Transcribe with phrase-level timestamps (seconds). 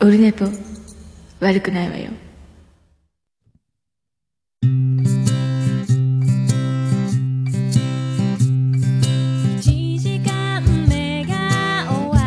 [0.00, 0.46] オルネポ
[1.40, 2.12] 悪くないわよ
[9.56, 12.20] 1時間目が終わ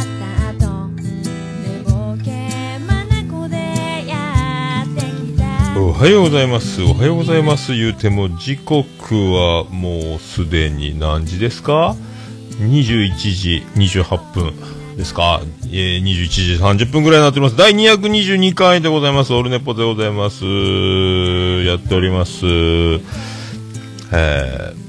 [0.00, 3.54] った後寝ぼけまなこで
[4.08, 6.82] やってきたおはようございます。
[6.82, 7.72] おはようございます。
[7.72, 11.94] 言うても、時刻はもうすでに何時ですか
[12.58, 15.40] ?21 時28分ですか？
[15.66, 17.56] えー、21時30分ぐらいになっております。
[17.56, 19.32] 第222回でございます。
[19.32, 20.44] オルネポでございます。
[21.64, 22.44] やっております。
[24.12, 24.82] えー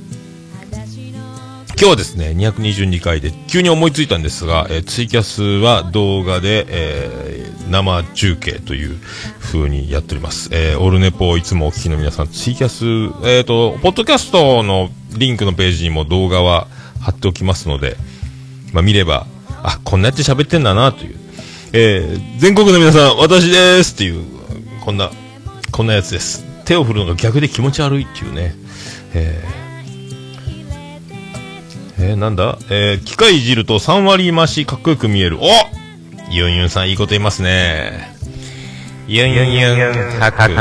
[1.75, 8.97] 今日はですね、222回で急に思いついたんですが、えーツイキャスは動画で、えー生中継という
[9.39, 10.49] 風にやっております。
[10.51, 12.85] えーオルネポをいつもお聞きの皆さん、ツイキャス、
[13.27, 16.67] えっ、と、ポッドキャストのリンクのページにも動画は
[17.01, 17.97] 貼っておきますので、
[18.71, 19.27] まあ見れば、
[19.63, 21.15] あ、こんなやって喋ってんだなという。
[21.73, 24.23] えー全国の皆さん、私ですっていう、
[24.81, 25.09] こんな、
[25.71, 26.45] こんなやつです。
[26.65, 28.55] 手を振るのが逆で気持ち悪いっていうね。
[29.13, 29.63] えー
[31.99, 32.57] えー、なんだ？
[32.69, 35.39] えー、機械いじると3割増しかっこよく見える。
[35.39, 35.45] お
[36.29, 38.13] ユンユンさんいいこと言いますね。
[39.07, 39.75] ユンユンユン
[40.19, 40.45] 拍手。
[40.45, 40.51] あ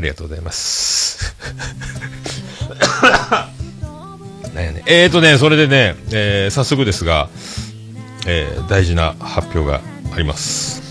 [0.00, 1.34] りがとうございます。
[4.56, 4.82] なんやね。
[4.86, 7.28] えーとね、それでね、えー、早速ですが、
[8.26, 9.82] えー、大事な発表が
[10.14, 10.82] あります。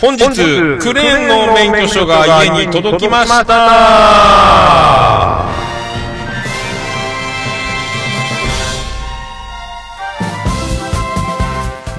[0.00, 3.46] 本日、クレーンの免許証が家に届きました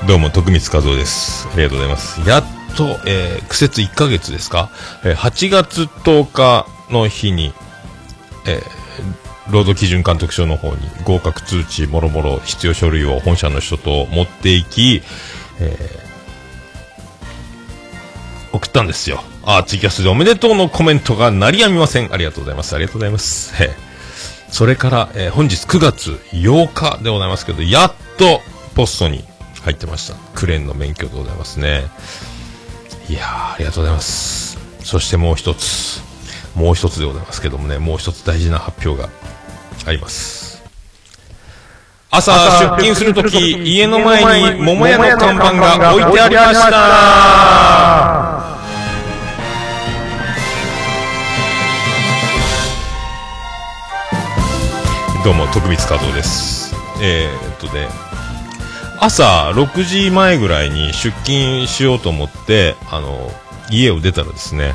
[0.06, 1.47] どうも、徳光和夫です。
[1.53, 2.22] ありがとうございます。
[2.28, 2.44] やっ
[2.75, 4.69] と、えー、苦節1ヶ月ですか、
[5.03, 7.53] えー、8月10日の日に、
[8.45, 8.77] えー、
[9.52, 15.02] 労働基準監督署の方に合格通知、もろもろ必要書類を本社の人と持っていき、
[15.59, 16.08] えー
[18.53, 19.22] 送ったんですよ。
[19.44, 22.12] あー、ツイキャスでおめでとうのコメントが鳴りやみません。
[22.12, 22.74] ありがとうございます。
[22.75, 23.53] ありがとうございます。
[23.62, 23.69] え
[24.50, 28.41] それから、えー本日9月8日でございますけど、やっと
[28.74, 29.24] ポストに
[29.63, 30.16] 入ってました。
[30.34, 31.84] クレーンの免許でございますね。
[33.09, 34.57] いやー、ありがとうございます。
[34.84, 36.02] そしてもう一つ、
[36.56, 39.09] もう一つでございますけどもね、もう一つ大事な発表が
[39.88, 40.62] あります。
[42.09, 42.31] 朝
[42.78, 47.78] 出勤するとき、家の前に桃屋の看板が置いてありました。
[55.24, 56.75] どうも、徳光和夫です。
[57.02, 57.88] えー、っとね、
[59.00, 63.31] 朝6時前ぐらいに出勤しようと思って、あの、
[63.69, 64.74] 家を出たらですね、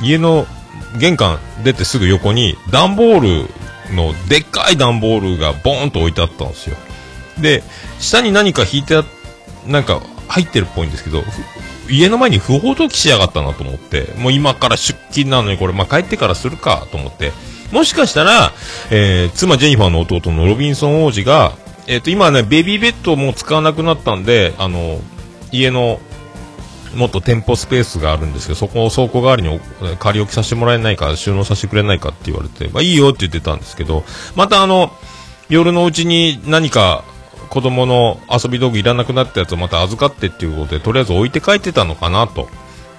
[0.00, 0.46] 家の
[0.98, 3.57] 玄関出てすぐ横に段ボール
[3.92, 6.76] のでっかい段ボールがボーンと置いてあったんですよ。
[7.40, 7.62] で、
[7.98, 9.04] 下に何か引いてあ、
[9.66, 11.22] なんか入ってるっぽいんですけど、
[11.90, 17.32] 家の前に不法投棄しやがったなと思って、もう今から出勤なのにこれ、まあ、帰ってからするかと思って、
[17.72, 18.52] もしかしたら、
[18.90, 21.52] えー妻ジェニファーの弟のロビンソン王子が、
[21.86, 25.00] えっ、と、今ね、ベビーベッドもう使わなくなったんで、あの、
[25.52, 26.00] 家の、
[26.94, 34.04] もっと店舗スペースがあるんですけど、そこを倉庫代わりにお仮置きさせてもらえないか、収納させてくれないかって言われて、まあいいよって言ってたんですけど、
[34.34, 34.92] またあの、
[35.48, 37.04] 夜のうちに何か
[37.50, 42.48] 子供の遊び道具いらなくなったやつをまた預かってっていうことで、とりあえず置いて帰ってたのかなと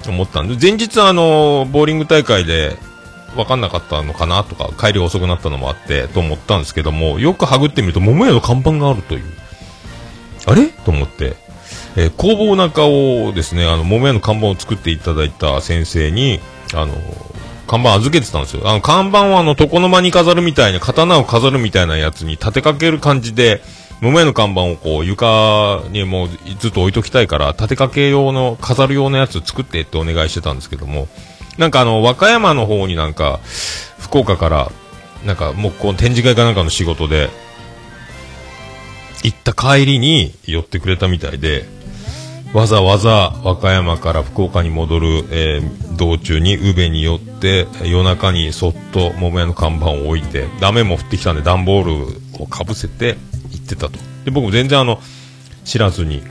[0.07, 2.77] 思ったんで、前日あの、ボーリング大会で
[3.35, 9.23] 分かんなかったのかなとか、帰り遅くなったのもあって、と思ったんですけども、よくはぐってみると、桃屋の看板があるという。
[10.47, 10.67] あれ？
[10.67, 11.35] と思って、
[11.95, 16.39] えー工房中をですね、あの、桃屋の看板を作っていただいた先生に、
[16.73, 16.93] あの、
[17.67, 18.63] 看板預けてたんですよ。
[18.65, 23.61] あの、看板はあの、床の間に飾るみたいな、刀を飾るみたいなやつに立てかける感じで、
[24.01, 26.29] 桃屋の看板をこう、床にもう
[26.59, 31.07] ずっと置いときたいから、立てかけ用の、飾る用のやつ作ってってお願いしてたんですけども、
[31.57, 33.39] なんかあの、和歌山の方になんか、
[33.99, 34.71] 福岡から、
[35.25, 37.29] なんかもうこう展示会かなんかの仕事で、
[39.23, 41.65] 行った帰りに寄ってくれたみたいで、
[42.53, 53.17] わざわざ和歌山から福岡に戻る、えー道中に宇部に寄って、夜中にそっと桃屋の看板を置いて、ダメも降ってきたんで段ボールをかぶせて
[53.51, 53.99] 行ってたと。
[54.23, 55.01] で、僕全然あの、
[55.65, 56.23] 知らずに。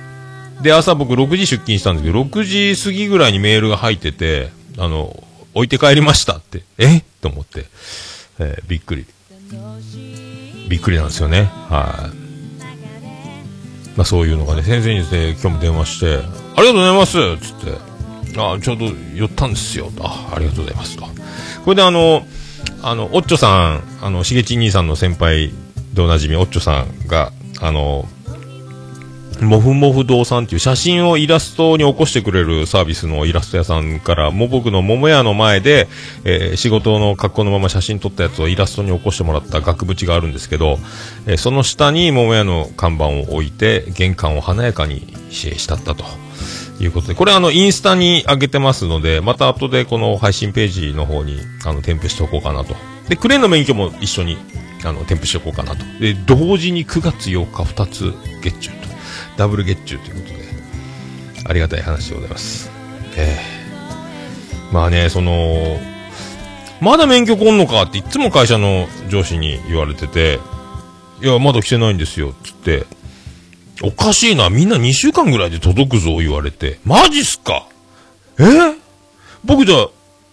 [0.63, 2.45] で、朝僕6時出勤したんですけど、6
[2.75, 4.49] 時過ぎぐらいにメールが入ってて、
[4.79, 5.23] あの、
[5.53, 7.03] 置いて帰りましたって、え？
[7.21, 7.67] と思って、
[8.39, 9.05] えーびっくり。
[10.71, 11.43] びっくりなんですよね。
[11.69, 12.28] はい。
[13.99, 16.19] まあそういうのがね、先生にで、今日も電話して、
[16.57, 19.91] ありがとうございますつって、あちょうど寄ったんですよ。
[19.99, 21.03] あ、ありがとうございますと。
[21.65, 22.25] これであの、
[22.85, 25.53] あの、おっちょさん、あの、しげち兄さんの先輩
[25.95, 28.07] でおなじみ、おっちょさんが、あの、
[29.41, 35.89] もふもふ堂さんっていう写真をイラストに起こしてくれるサービスのイラスト屋さんから、もう僕の桃屋の前で、
[36.25, 40.79] えー仕事の格好のまま写真撮ったやつをイラストに起こしてもらった額縁があるんですけど、
[41.27, 46.05] えーその下に桃屋の看板を置いて、玄関を華やかにししたったと。
[46.81, 52.77] いうことで、これあの、インスタに上げてますので、また後でこの配信ページの方に、あの、添付しておこうかなと。
[53.09, 54.37] で、クレーンの免許も一緒に、
[54.85, 55.85] あの、添付しておこうかなと。
[56.01, 58.88] で、同時に9月8日2つ月中と。
[59.39, 60.41] ダブル月中ということで、
[61.47, 62.71] ありがたい話でございます。
[63.17, 65.81] ええまあね、その、
[66.81, 70.39] まだ免許来んのかっていつも会社の上司に言われてて、
[71.23, 72.85] いや、まだ来てないんですよ、つって、
[73.83, 76.81] おかしいな、みんな2週間ぐらいで届くぞ、言われて。
[76.85, 77.67] マジっすか？
[78.39, 78.45] え
[79.45, 79.89] 僕じゃあ、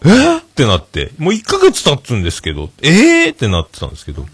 [0.06, 0.45] え？
[0.56, 4.26] ってなって、もう1ヶ月経つんですけど、えーってなってたんですけど、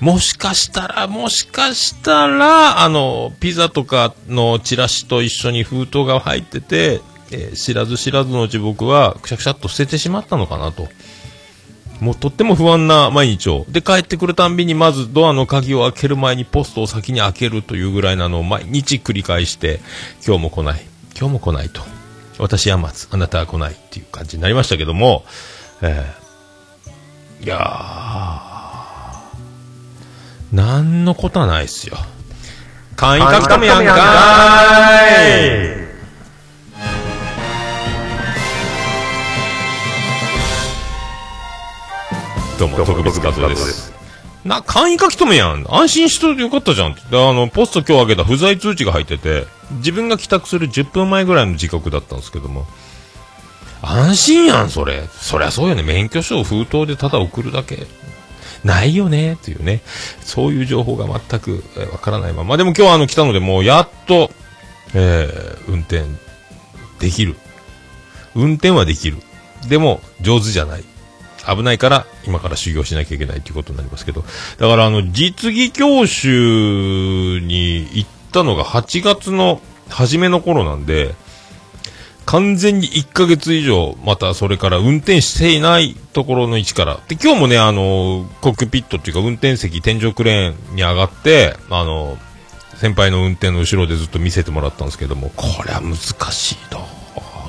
[0.00, 10.88] もしかしたら、もしかしたら、あの、ピザとかのチラシと一緒に封筒が入ってて、えー知らず知らずのうち僕は、くしゃくしゃっと捨ててしまったのかなと。
[12.00, 13.66] もうとっても不安な毎日を。
[13.68, 19.80] で、帰ってくるたんびにまずドアの鍵を開ける前にポストを先に開けるというぐらいなのを毎日繰り返して、
[20.26, 20.80] 今日も来ない。
[21.18, 21.82] 今日も来ないと。
[22.38, 23.08] 私は待つ。
[23.10, 25.24] あなたは来ないっていう感じになりましたけども、
[25.82, 26.26] えー
[27.44, 31.96] いやー、なんのことはないっすよ。
[32.96, 35.86] 簡易書き留めやんかーい
[42.58, 43.92] どうも、特別活動です。
[44.46, 45.66] な、簡易書き留めやん。
[45.68, 47.02] 安心しといてよかったじゃんって。
[47.10, 52.66] であの、ポスト今日開けた不在通知が入ってて、自分が帰宅する10分前ぐらいの時刻だったんですけども、
[53.86, 55.04] 安心やん、それ。
[55.12, 55.82] そりゃそうよね。
[55.82, 57.86] 免許証を封筒でただ送るだけ。
[58.64, 59.80] ないよね、っていうね。
[60.22, 61.62] そういう情報が全く
[61.92, 62.56] わからないまま。
[62.56, 64.30] でも今日あの来たので、もうやっと、
[64.94, 66.04] えー運転
[66.98, 67.36] できる。
[68.34, 69.18] 運転はできる。
[69.68, 70.84] でも、上手じゃない。
[71.46, 74.24] 危ないから、今から修行しなきゃいけないということになりますけど。
[74.58, 81.14] だから、あの、実技教習に行ったのが8月の初めの頃なんで、
[82.26, 86.98] 完全に1ヶ月以上、またそれから運転していないところの位置から。
[87.06, 92.18] で、今日もね、あの、コックピットっていうか運転席、天井クレーンに上がって、あの、
[92.74, 95.96] 先輩の運転の後ろでずっと見せてもらったんですけども、これは難
[96.32, 96.80] しいと、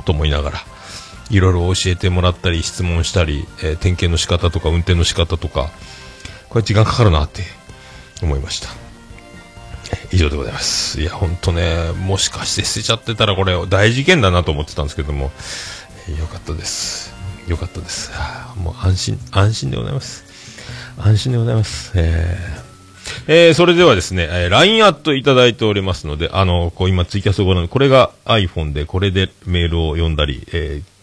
[0.06, 0.60] と思いながら。
[1.30, 5.72] いろいろ教えてもらったり、質問したり、えー点検の仕方とか、運転の仕方とか、
[6.50, 7.42] これ時間かかるなって
[8.22, 8.87] 思いました。
[10.12, 11.00] 以上でございます。
[11.02, 15.32] いや、ほんとね、もしかして捨てちゃってたらこれ大事件だなと思ってたんですけども、
[16.10, 17.14] えーよかったです。
[17.48, 18.12] よかったです。
[18.58, 20.24] もう安心、安心でございます。
[20.98, 21.92] 安心でございます。
[21.96, 22.68] えー
[23.30, 30.97] えーそれではですね、えー LINE アットいただいておりますので、あの、こう今ツイキャスをご覧、これが iPhone で、これでメールを読んだり、えー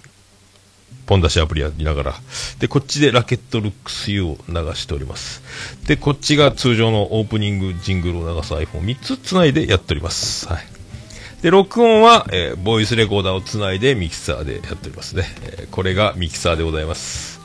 [1.06, 2.14] ポン出しアプリやりながら。
[2.58, 5.42] で、こっちでラケットルックス U を流しております。
[5.86, 10.48] で、こっちが通常のオープニングジングルを流す iPhone3 つつないでやっております。
[10.48, 10.66] はい。
[11.42, 15.24] で、録音は、えーボイスレコーダーをつないでミキサーでやっておりますね。
[15.42, 17.40] えーこれがミキサーでございます。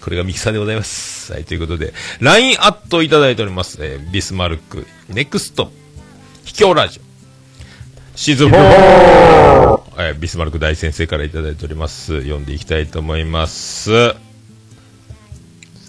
[0.00, 1.32] これがミキサーでございます。
[1.32, 3.78] はい、ということで、LINE アットいただいております。
[3.80, 5.70] えービスマルク、ネクスト、
[6.44, 7.02] 秘境ラジオ、
[8.16, 12.20] シーズン4、えービスマルク大先生からいただいております。
[12.22, 13.90] 読んでいきたいと思います。
[13.92, 14.14] 行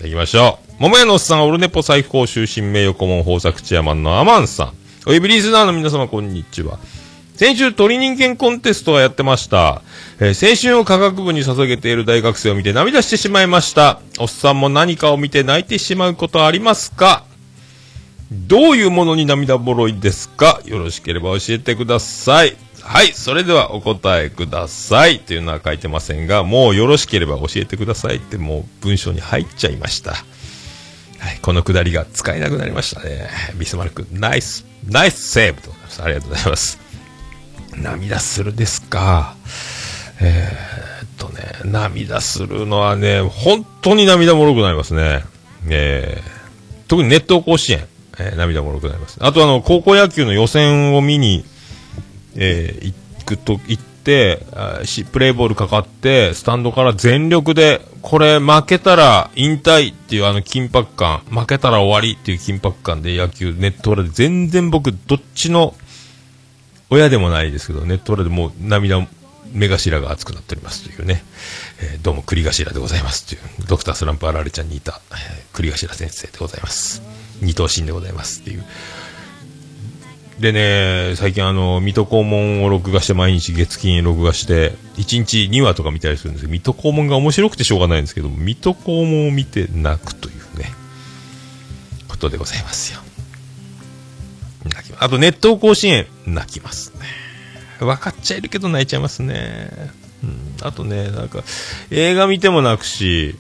[0.10, 0.74] きましょう。
[0.80, 4.74] 桃屋のおっさん、オルネポ最高終身名誉顧問豊作チアマンのアマンさん。
[5.08, 6.80] およびリスナーの皆様、こんにちは。
[7.36, 9.82] 先週、鳥人間コンテストをやってました。
[10.20, 14.00] えー青春を科学部に捧げている大学生を見て涙してしまいました。
[14.20, 17.26] おっさんも何かを見て泣いてしまうことありますか？
[18.32, 20.62] どういうものに涙ぼろいですか？
[20.66, 22.58] よろしければ教えてください。
[22.82, 25.20] はい、それではお答えください。
[25.20, 30.12] というのは書いてませんが、もうよろしければ教えてくださいってもう文章に入っちゃいました。
[30.12, 33.30] はい、このくだりが使えなくなりましたね。
[33.58, 36.04] ビスマルク、ナイス、ナイスセーブでございます。
[36.04, 36.80] ありがとうございます。
[37.76, 39.36] 涙するですか？
[40.20, 45.24] えーっとね、涙するのはね、本当に涙もろくなりますね。
[45.68, 47.86] えー、特に熱湯甲子園、
[48.20, 49.18] えー涙もろくなります。
[49.22, 51.46] あとあの、高校野球の予選を見に、
[52.36, 54.46] えー行くと、行って、
[55.12, 65.76] プレーボールかかって、スタンドから全力で、これ負けたら引退っていうあの緊迫感、負けたら終わりっていう緊迫感で野球、ネット裏で全然僕、どっちの
[66.90, 69.06] 親でもないですけど、ネット裏でもう涙、
[69.52, 71.24] 目頭が熱くなっておりますというね、
[71.82, 75.18] えーどうも栗頭でございますという、ドクタースランプあられちゃんにいた、えー
[75.54, 77.02] 栗頭先生でございます。
[77.42, 78.64] 二頭身でございますっていう。
[80.40, 90.72] でね、最近あの、水戸黄門を録画して毎日月金録画して、1日2話とか見たりするんですけど、水戸黄門が面白くてしょうがないんですけど、水戸黄門を見て泣くというね、
[92.08, 93.00] ことでございますよ。
[94.66, 97.06] 泣きまあと、熱湯甲子園、泣きますね。
[97.80, 99.72] 分かっちゃいるけど泣いちゃいますね。
[100.24, 100.56] うん。
[100.62, 101.44] あとね、なんか、
[101.90, 103.36] 映画見ても泣くし、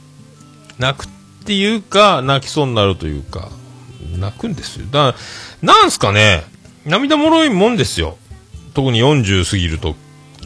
[0.79, 1.09] 泣くっ
[1.45, 3.51] ていうか、泣きそうになるというか、
[4.17, 4.85] 泣くんですよ。
[4.91, 5.17] だか
[5.61, 6.43] ら、なんすかね、
[6.85, 8.17] 涙もろいもんですよ。
[8.73, 9.95] 特に40過ぎると、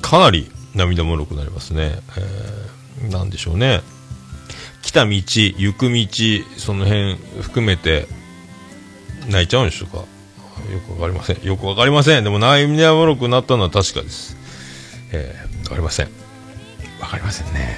[0.01, 1.99] かなり涙もろくなりますね。
[2.17, 3.81] えー、なんでしょうね。
[4.81, 6.07] 来た道、行く道、
[6.57, 8.07] その辺含めて、
[9.29, 9.97] 泣いちゃうんでしょうか。
[9.97, 10.05] よ
[10.87, 11.43] くわかりません。
[11.43, 12.23] よくわかりません。
[12.23, 14.37] でも涙もろくなったのは確かです。
[15.11, 16.09] えー、わかりません。
[16.99, 17.77] わかりませんね。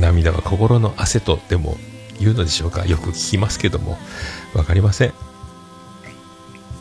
[0.00, 1.76] 涙は心の汗とでも
[2.18, 2.86] 言うのでしょうか？
[2.86, 3.98] よく聞きますけども、
[4.54, 5.14] わかりません。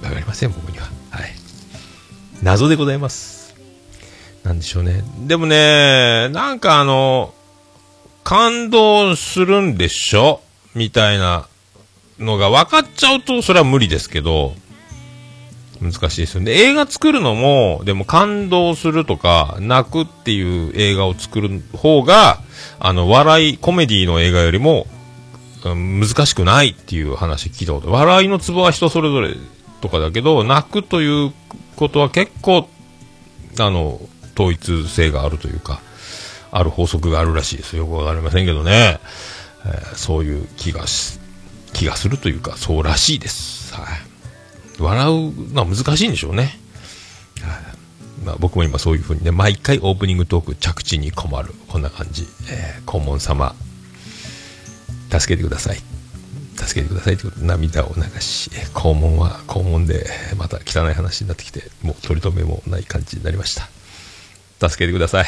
[0.01, 0.85] わかりません、僕には。
[1.09, 1.33] はい。
[2.41, 3.55] 謎でございます。
[4.43, 5.03] なんでしょうね。
[5.25, 7.33] でもね、なんかあの、
[8.23, 10.41] 感動するんでしょ？
[10.75, 11.47] みたいな
[12.19, 14.55] のが分かっちゃうと、それは無理ですけど、
[15.81, 16.51] 難しいですよね。
[16.51, 22.39] 映画作るのも、でも感動するとか、泣くっていう映画を作る方が、
[22.79, 24.87] あの、笑い、コメディの映画よりも、
[25.69, 27.91] 難しくないっていう話聞いたこと。
[27.91, 29.35] 笑いのツボは人それぞれ
[29.81, 31.33] とかだけど、泣くという
[31.75, 32.67] ことは結構、
[33.59, 34.01] あの、
[34.35, 35.81] 統一性があるというか、
[36.51, 37.77] ある法則があるらしいです。
[37.77, 38.99] よくわかりませんけどね。
[39.65, 41.19] えーそういう気がし、
[41.71, 43.73] 気がするというか、そうらしいです。
[43.73, 43.85] はい。
[44.79, 46.59] 笑うのは難しいんでしょうね。
[47.41, 47.73] はい
[48.25, 51.53] まあ、僕も今そういうふうにね、毎回オープニングトーク着地に困る。
[51.67, 52.27] こんな感じ。
[52.49, 53.55] えー、黄門様、
[55.19, 55.77] 助けてください。
[56.55, 63.69] 助けてくださいということで涙を流し、肛門は肛門で、また汚い話になってきて、もう取り留めもない感じになりました。
[64.69, 65.25] 助けてください。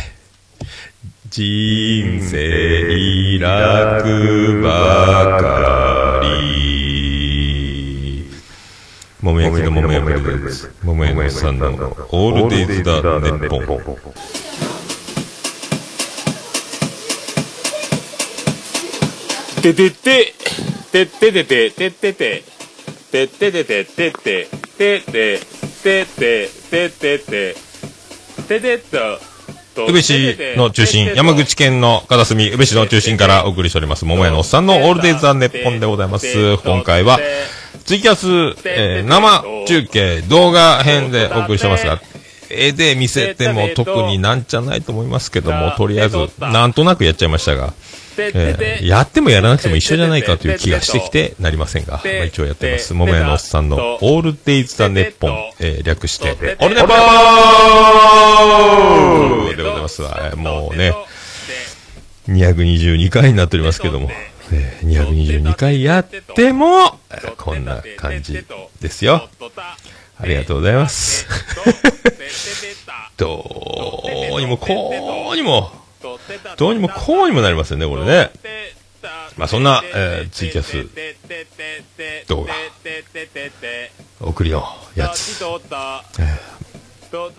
[1.30, 6.46] 人生楽ばかり。
[9.22, 10.72] 桃焼きの桃焼きです。
[10.84, 13.96] 桃焼きさんのオールデイズだネッポン。
[19.66, 20.34] ててて、
[20.92, 22.44] てててて、ててて、
[23.12, 25.40] てててて、てて、てて、
[25.82, 27.56] てて、ててて、
[28.48, 28.78] てて
[29.74, 36.58] と、宇部市の中心、山口県の片隅、宇部市の中心からお送りしております、桃屋のおっさんのオールデイズ・ザ・ネッポンでございます。
[36.58, 37.20] 今回は、
[37.86, 38.28] ツイキャス、
[38.66, 42.00] えー生中継、動画編でお送りしてますが、
[42.52, 47.74] 絵で見せても特になんじゃないと思いますけども、とりあえず、なんとなくやっちゃいましたが、
[48.18, 52.94] えーやってもやらなくても一緒じゃないかという気がしてきてなりませんが、まあ、一応やってます。
[52.94, 60.02] 桃屋のおっさんのオールデイズ・ザ・ネッポン、えー略して、オールネポーでございます。
[60.02, 60.18] わ。
[60.32, 60.94] えーもうね、
[62.28, 63.82] 222回になっております。
[63.82, 64.10] けども、
[64.52, 66.06] えー222回やっ
[66.36, 68.44] ても、えーこんな感じ
[68.82, 69.06] です。
[69.06, 69.28] よ。
[70.18, 71.28] ありがとうございます。
[73.18, 73.44] ど
[74.38, 75.72] うにもこうにも、
[76.58, 78.32] どうにもこうにもなりますよね、これね。
[79.38, 80.88] まあそんな、えーツイキャス
[82.28, 82.54] 動画
[84.22, 84.64] 送りの
[84.96, 85.42] やつ。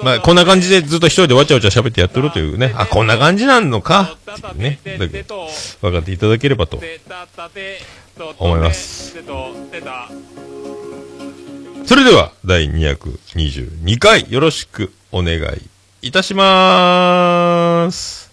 [0.03, 2.73] まあこんな感じでずっと一人でわちゃわちゃ喋ってやってるというね。
[2.77, 4.17] あ、こんな感じなんのか
[4.55, 4.79] ね。
[4.85, 6.81] 分かっていただければと。
[8.39, 9.17] 思います。
[11.87, 15.41] それでは、第222回よろしくお願い
[16.03, 18.26] いたします。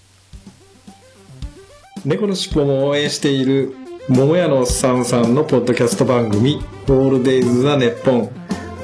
[2.06, 3.76] 猫のしっぽも応援している
[4.10, 8.30] 桃屋のおっさんさんのポッドキャスト番組「オールデイズ・ザ・ネッポン」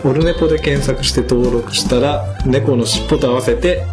[0.06, 3.84] オルネポで検索して登録したら猫のしっぽと合わせて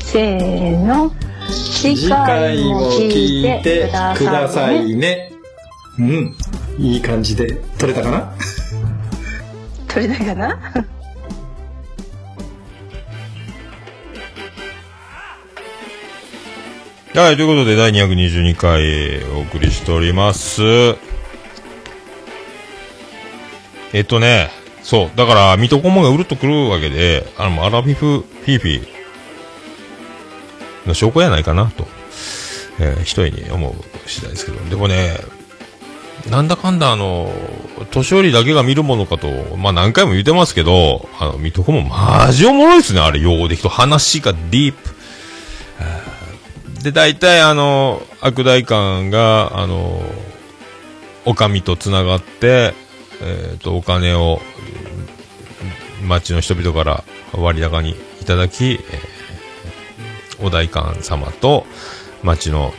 [0.00, 1.10] せーの
[1.50, 5.32] 次次回も聞いてくださいね。
[5.98, 6.36] うん。
[6.78, 8.32] いい感じで撮れたかな？
[9.88, 10.58] 取れないかな？
[17.16, 20.62] はい、ということで、第222回お送りしております。
[23.94, 24.50] えっとね、
[24.82, 28.88] そう、だから、水戸黄門がうるっとくるわけで、あの、アラフィフ、フィーフィー
[30.86, 31.88] の証拠やないかな、と、
[32.80, 33.74] えー一重に思う
[34.06, 35.16] 次第ですけど、でもね、
[36.28, 37.32] なんだかんだ、あの、
[37.92, 44.95] 年寄りだけが見るものかと、まあ何回も言ってますけど、あの、水戸黄門、マジおもろいですね、あれ、用語できと、話がディープ。
[46.86, 50.00] で、大体、あの、悪代官が、あの、
[51.24, 52.74] お上とつながって、
[53.20, 54.40] えっ、と、お金を、
[56.06, 57.02] 町の人々から
[57.32, 58.80] 割高にいただき、えー
[60.38, 61.64] お代官様と
[62.22, 62.74] 町の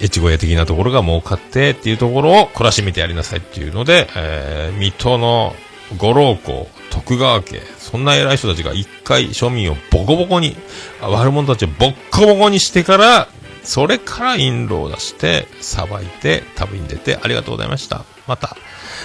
[0.00, 5.54] 越後屋的なところが儲かってっていうところを懲らしめてやりなさいっていうので、えー水戸の
[5.98, 10.56] 五老公、徳川家、そんな偉い人たちが一回庶民をボコボコに、
[11.00, 13.28] 悪者たちをボッコボコにしてから、
[13.64, 18.04] それから印籠を出して、さばいて、旅に出て、ありがとうございました。
[18.26, 18.56] また、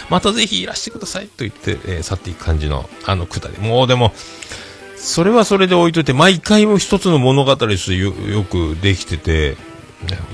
[0.09, 3.57] またぜひいらしてくださいと言って、えー去っていく感じの、あのくだり。
[3.61, 4.13] もうでも、
[4.97, 8.11] それはそれで置いといて、毎回も一つの物語としてよ
[8.43, 9.55] くできてて、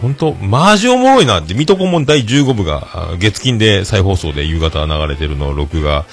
[0.01, 6.05] 本当マジおもろいなって、水戸黄門第15部が、月金で再放送で夕方流れてるのを録画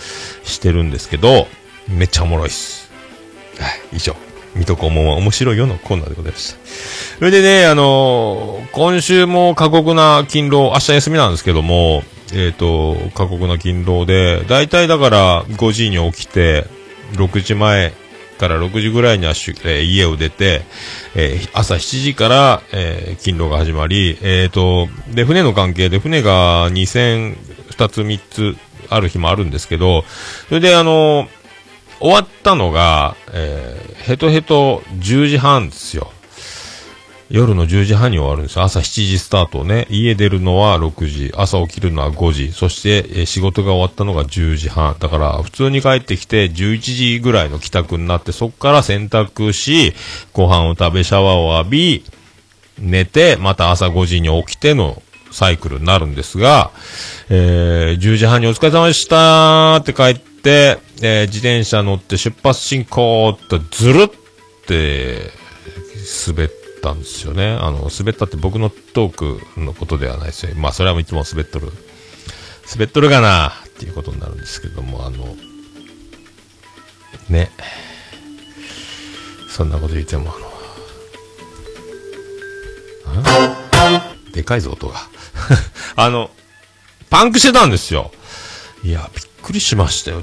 [0.45, 1.49] してるんですけど、
[1.89, 2.91] めっちゃおもろいっす。
[3.59, 4.15] はい、以上。
[4.55, 6.59] 水戸黄門は面白いよのコーナーでございました。
[7.19, 12.03] それでね、あのー今週も過酷な勤労、明日休みなんですけども、
[12.33, 16.67] えっ、と、過酷な勤労で、だいたいだから5時に起きて、
[17.15, 17.93] 6時前
[18.41, 20.63] から6時ぐらいにはしゅ、えー家を出て、
[21.15, 27.37] えー朝7時から、えー勤労が始まり、えっ、と、で、船の関係で船が2000、
[27.71, 28.57] 2つ3つ
[28.89, 30.05] ある日もあるんですけど、
[30.49, 31.29] それであの
[32.01, 36.11] 終わったのが、えーヘトヘト10時半ですよ。
[37.31, 38.65] 夜の10時半に終わるんですよ。
[38.65, 39.87] 朝7時スタートね。
[39.89, 41.33] 家出るのは6時。
[41.37, 42.53] 朝起きるのは5時。
[42.53, 44.97] そして、え仕事が終わったのが10時半。
[44.99, 49.95] だから、普通に帰ってきて11時ぐらいの帰宅になって、そこから洗濯し、
[50.33, 52.05] ご飯を食べ、シャワーを浴び、
[52.81, 56.73] 寝て、また朝5時に起きてのサイクルになるんですが、
[57.29, 64.09] えー10時半にお疲れ様でしたーって帰って、えー自転車乗って出発進行ってずるっ
[64.67, 65.31] て
[66.27, 67.53] 滑ってたんですよね。
[67.53, 69.15] あの、滑ったって僕のトー
[69.55, 70.55] クのことではないですよ。
[70.57, 71.73] まあ、それはいつも滑っとる。
[72.73, 75.37] 滑っとるがなっていうことになるんですけども、あの、
[77.29, 77.51] ね。
[79.49, 80.33] そんなこと言っても、
[83.07, 85.09] あの、でかいぞ、音が。
[85.97, 86.31] あの、
[87.11, 88.13] パンクしてたんですよ。
[88.85, 90.23] いや、びっくりしましたよ。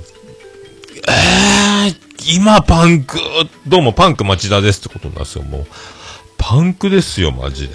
[1.08, 1.98] えー、
[2.36, 3.20] 今パンク、
[3.68, 5.68] どうもパンク町田ですってことなんですよ、もう。
[6.50, 7.74] パンクですよ、マジで。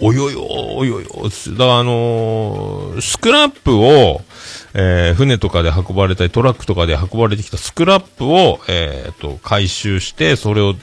[0.00, 1.08] およよ、およよ、
[1.50, 4.22] だからあのースクラップを、
[4.72, 10.74] えー船とかで運ばれたり、トラックとかで運ばれてきたスクラップを、えーと、回収して、それを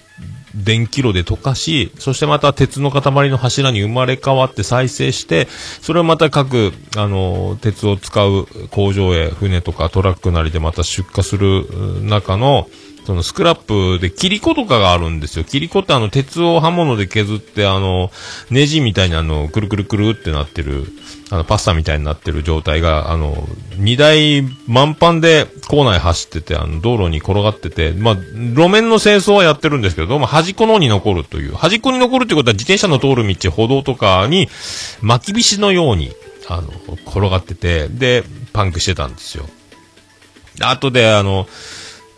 [0.54, 5.48] 電気炉で溶かし、そしてまた鉄の塊の柱に生まれ変わって再生して、
[5.82, 11.66] それをまた各、あの鉄を使う工場へ船とかトラックなりでまた出荷する
[12.04, 12.70] 中の、
[13.06, 15.44] そのスクラップで切り子とかがあるんですよ。
[15.44, 18.12] 切り子ってあの鉄を刃物で削ってあの、
[18.52, 20.86] ネジみたいにあの、くるくるくるってなってる、
[21.32, 31.56] あの、パスタみたいになってる状態が、あの、荷台満帆で構内走ってて、あの、道路に転がってて、まあ、路面の清掃はやってるんですけど、端っこの方に残るという。
[31.56, 34.50] 端っこに残るってことは自転車の通る道、歩道とかに
[35.02, 36.12] 巻き菱のように、
[36.48, 36.70] あの、
[37.08, 39.46] 転がってて、で、パンクしてたんですよ。
[40.62, 41.48] 後で、あの、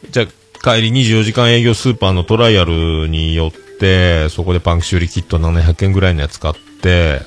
[0.10, 7.21] じゃあ帰り24時間営業スーパーのトライアルによって、そこでパンク修理キット700円ぐらいのやつ買って、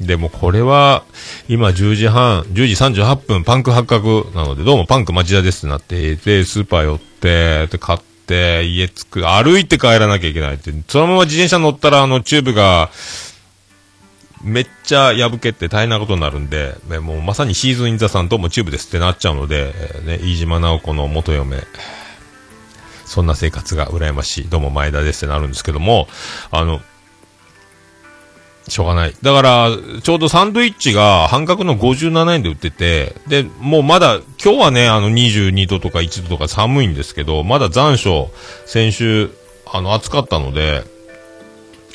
[0.00, 1.04] でもこれは、
[1.48, 12.90] 今10時半、10時38分、パンク発覚なので、どうもパンク町田ですってなって、で、スーパー寄って、で、買って、家着く、歩いて帰らなきゃいけないって、そのまま自転車乗ったら、あの、チューブが、
[14.42, 19.72] めっちゃ破けて大変なことになるんで、もうまさに Season in the Sun どうもチューブですってなっちゃうので、
[20.04, 21.56] ね、飯島直子の元嫁、
[23.06, 24.48] そんな生活が羨ましい。
[24.48, 26.08] どうも前田ですってなるんですけども、
[26.50, 26.80] あの、
[28.68, 29.14] しょうがない。
[29.22, 29.70] だから、
[30.02, 38.28] ちょうどサンドイッチが半額の57円で売ってて、で、もうまだ、今日はね、あの22度とか1度とか寒いんですけど、まだ残暑、
[38.66, 39.30] 先週、
[39.72, 40.82] あの、暑かったので、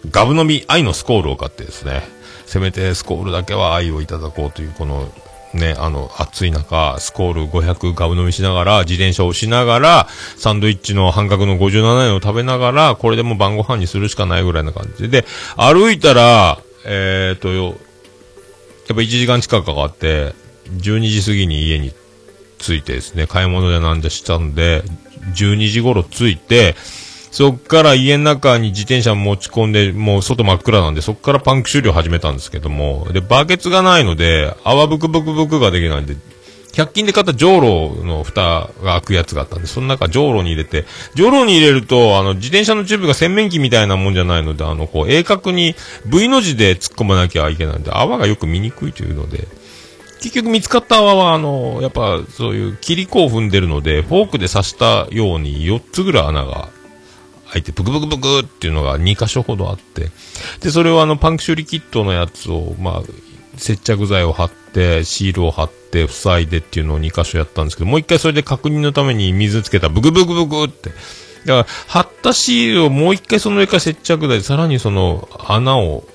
[0.09, 2.03] ガブ飲み、愛のスコールを買ってですね、
[2.45, 5.11] せめてスコールだけは愛をいただこうという、この、
[5.53, 15.09] ね、あの、暑い中、スコール500ガブ飲みしながら、自転車をしながら、サンドイッチの半額の57円を食べながら、これでも晩ご飯にするしかないぐらいな感じ。
[15.09, 15.25] で、で、
[15.57, 17.73] 歩いたら、えーと、やっ
[18.87, 20.33] ぱ1時間近くかかって、
[20.77, 21.93] 12時過ぎに家に
[22.57, 24.83] 着いてですね、買い物でなんでしたんで、
[25.35, 26.75] 12時頃着いて、
[27.31, 36.15] そっから家の中に自転車持ち込んで、もう外真っ暗なんで、そっからパンク修理を始めたんですけども、で、バケツがないので、泡ブクブクブクができないんで、
[36.73, 45.75] 100均で買ったジョーロの蓋が開くやつがあったんで、その中ジョーロに入れて、ジョーロに入れると、あの、自転車のチューブが洗面器みたいなもんじゃないので、あの、こう、鋭角に
[46.07, 49.47] V の字で突っ込まなきゃいけないんで、泡がよく見にくいというので、
[50.21, 56.69] 結局見つかった泡は、あの、やっぱそういう切り子を踏んでるので、フォークで刺したように4つぐらい穴が
[57.51, 60.09] 開いて、ブクブクブクっていうのが2箇所ほどあって、
[60.61, 63.03] で、それをあの、パンク修理キットのやつを、まあ、
[63.57, 70.89] 接着剤を貼って、シールを貼って、塞いでっていうのを2箇所やったんですけど、もう一回それで確認のために水つけたブクブクブクって。
[70.89, 70.99] だか
[71.45, 76.05] ら、貼ったシールをもう一回その上から接着剤、さらにその穴を、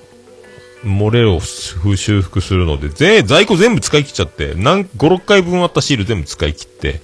[0.83, 7.01] 漏れを修復するので、ぜ在庫全部使い切っちゃって、なん5、6回分あったシール全部使い切って、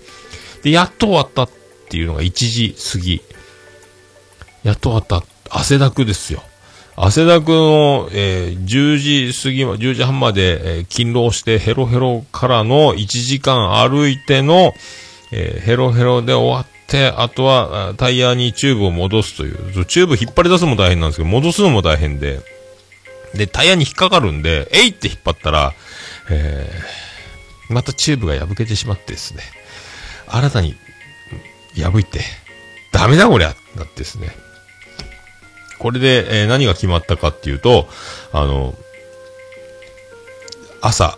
[0.63, 1.49] で、やっと終わったっ
[1.89, 3.21] ていうのが1時過ぎ。
[4.63, 5.23] やっと終わった。
[5.49, 6.41] 汗だくですよ。
[6.95, 8.97] 汗だくの、えー10
[9.31, 14.73] 時過ぎ、10時半まで、えー勤労してヘロヘロからの1時間歩いての、
[15.31, 22.39] えーヘロヘロで終わって、あとはタイヤにチューブを戻すという、そうチューブ引っ張り出すのも大変なんですけど、戻すのも大変で、
[23.33, 25.73] で、タイヤに引っかかるんで、えいって引っ張ったら、
[26.29, 27.03] えー
[27.69, 29.41] またチューブが破けてしまってですね、
[30.27, 30.75] 新たに
[31.75, 32.19] 破いて、
[32.91, 34.42] ダメだこりゃなってですね。
[35.83, 37.89] これで、えー何が決まったかっていうと、
[38.31, 38.73] あの、
[40.79, 41.17] 朝、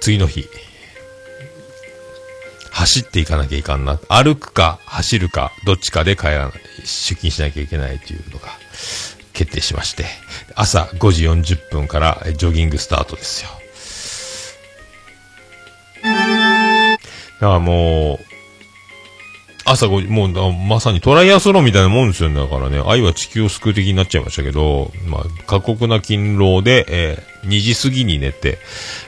[0.00, 0.48] 次の日、
[2.72, 4.00] 走っていかなきゃいかんな。
[4.08, 6.52] 歩くか、走るか、どっちかで帰らない、
[6.84, 8.48] 出勤しなきゃいけないというのが
[9.32, 10.04] 決定しまして、
[10.56, 13.50] 朝5時40分からジョギングスタートですよ。
[16.02, 16.98] だか
[17.40, 18.31] らもう、
[19.64, 22.36] 朝5時、もうまさにトライアスロンみたいなもんですよね。
[22.36, 28.58] だからね、愛は地球を救う的になっちゃいましたけど、まあ、過酷な勤労で、えー2時過ぎに寝て、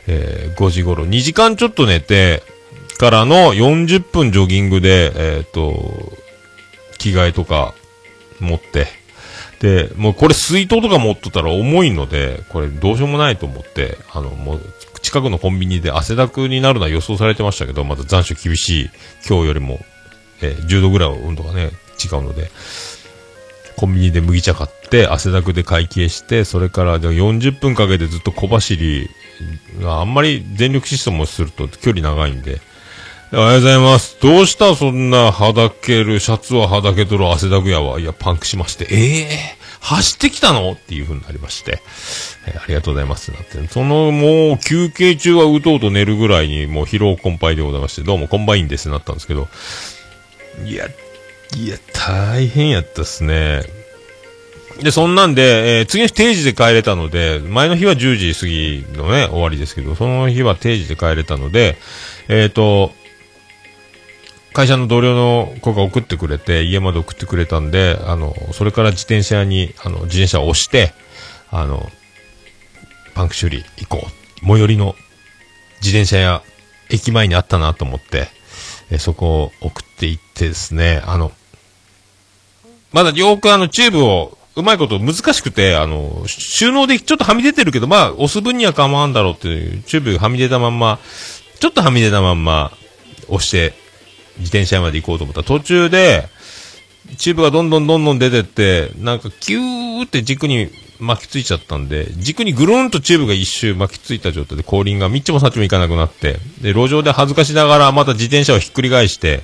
[0.09, 2.43] えー5時頃、2時間ちょっと寝て、
[2.99, 6.13] からの40分ジョギングで、えっ、と、
[6.99, 7.75] 着替えとか
[8.41, 8.87] 持って、
[9.61, 14.61] で、もうこれ水筒とか持っとったら重いので、これどうしようもないと思って、あの、もう、
[15.01, 18.91] 近くのコンビニで汗だくになるのは予想されてましたけど、また残暑厳しい
[19.29, 19.81] 今日よりも、
[20.51, 21.71] え10度ぐらい温度がね、
[22.05, 22.51] 違うので、
[23.77, 29.09] コンビニで麦茶買って、汗だくで会計して、それからで40分かけてずっと小走り、
[29.85, 32.61] あんまり全力疾走もすると距離長いんで、
[33.33, 34.17] おはようございます。
[34.21, 34.77] どうした？
[34.77, 37.99] そんなはだける、シャツははだけとる汗だくやわ。
[37.99, 38.87] いや、パンクしまして。
[38.91, 39.29] ええ
[39.81, 40.73] 走ってきたの？
[40.73, 41.83] っていう風になりまして。
[42.47, 43.33] えーありがとうございます。
[43.33, 43.67] なって。
[43.69, 49.49] その、もう、休憩中はうとうと寝るぐらいに、もう疲労困憊でございまして、どうもコンバインですなったんですけど、
[50.65, 50.87] いや、
[51.57, 53.63] いや、大変やったっすね。
[54.83, 61.77] で、そんなんで、えー次の日定時で帰れたので、前の日は10時過ぎのね、終わりですけど、その日は定時で帰れたので、
[62.29, 62.93] えっ、と、
[64.53, 70.93] 会社の同僚の子が送ってくれて、家まで送ってくれたんで、あの、それから自転車に、あの、自転車を押して、
[71.51, 71.91] あの、
[73.15, 74.47] パンク修理行こう。
[74.47, 74.95] 最寄りの
[75.83, 76.43] 自転車屋、
[76.91, 78.29] 駅前にあったなと思って、
[78.91, 81.31] えそこを送って行っってですね、あの、
[82.93, 90.99] まだよくあの、チューブを、うまいこと難しくて、あの、収納でちょっとはみ出てるけど、まあ、押す分には構わんだろうっていう、チューブがはみ出たまんま、
[91.59, 92.73] ちょっとはみ出たまんま、
[93.29, 93.75] 押して、
[94.39, 96.29] 自転車まで行こうと思った、途中で、
[97.17, 100.71] チューブがどんどんどんどん出てって、なんか、キューって軸に
[101.01, 109.43] 巻きついちゃったんで、軸にぐるんとチューブが一周巻きついた状態で後輪がにっちもさっちもいかなくなって、で、路上で恥ずかしながらまた自転車をひっくり返して、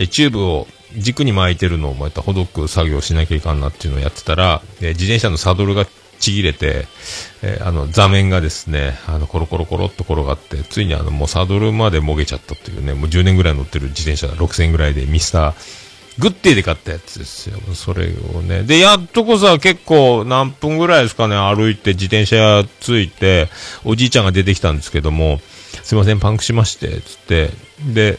[0.00, 5.86] えチューブを軸に巻いてるのをまたほどく作業しなきゃいかんなっていうのをやってたら、え自転車のサドルが
[6.18, 6.86] ちぎれて、
[7.42, 15.54] えーあの、座面がですね、あの、コロコロコロっと転がって、ついにあの、もうサドルまでもげちゃったというね、もう10年ぐらい乗ってる自転車が6000円ぐらいでミスター、
[16.18, 17.58] グッティで買ったやつですよ。
[17.74, 18.62] それをね。
[18.62, 23.48] で、やっとこさ、結構何分ぐらいですかね、歩いて自転車着いて、
[23.84, 25.40] おじいちゃんが出てきたんですけども、
[25.82, 27.50] すいません、パンクしまして、つって、
[27.92, 28.18] で、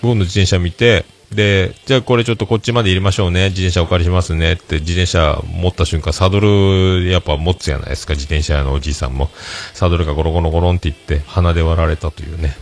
[0.00, 3.48] 僕の自転車見て、で、じゃあこれちょっとこっちまで入れましょうね。
[3.48, 4.52] 自転車お借りしますね。
[4.52, 8.14] って自転車持った瞬間、サドルやっぱ持つじゃないですか。
[8.14, 9.30] 自転車屋のおじいさんも。
[9.72, 12.56] サドルがゴロゴロゴロンっていって、鼻で割られたというね。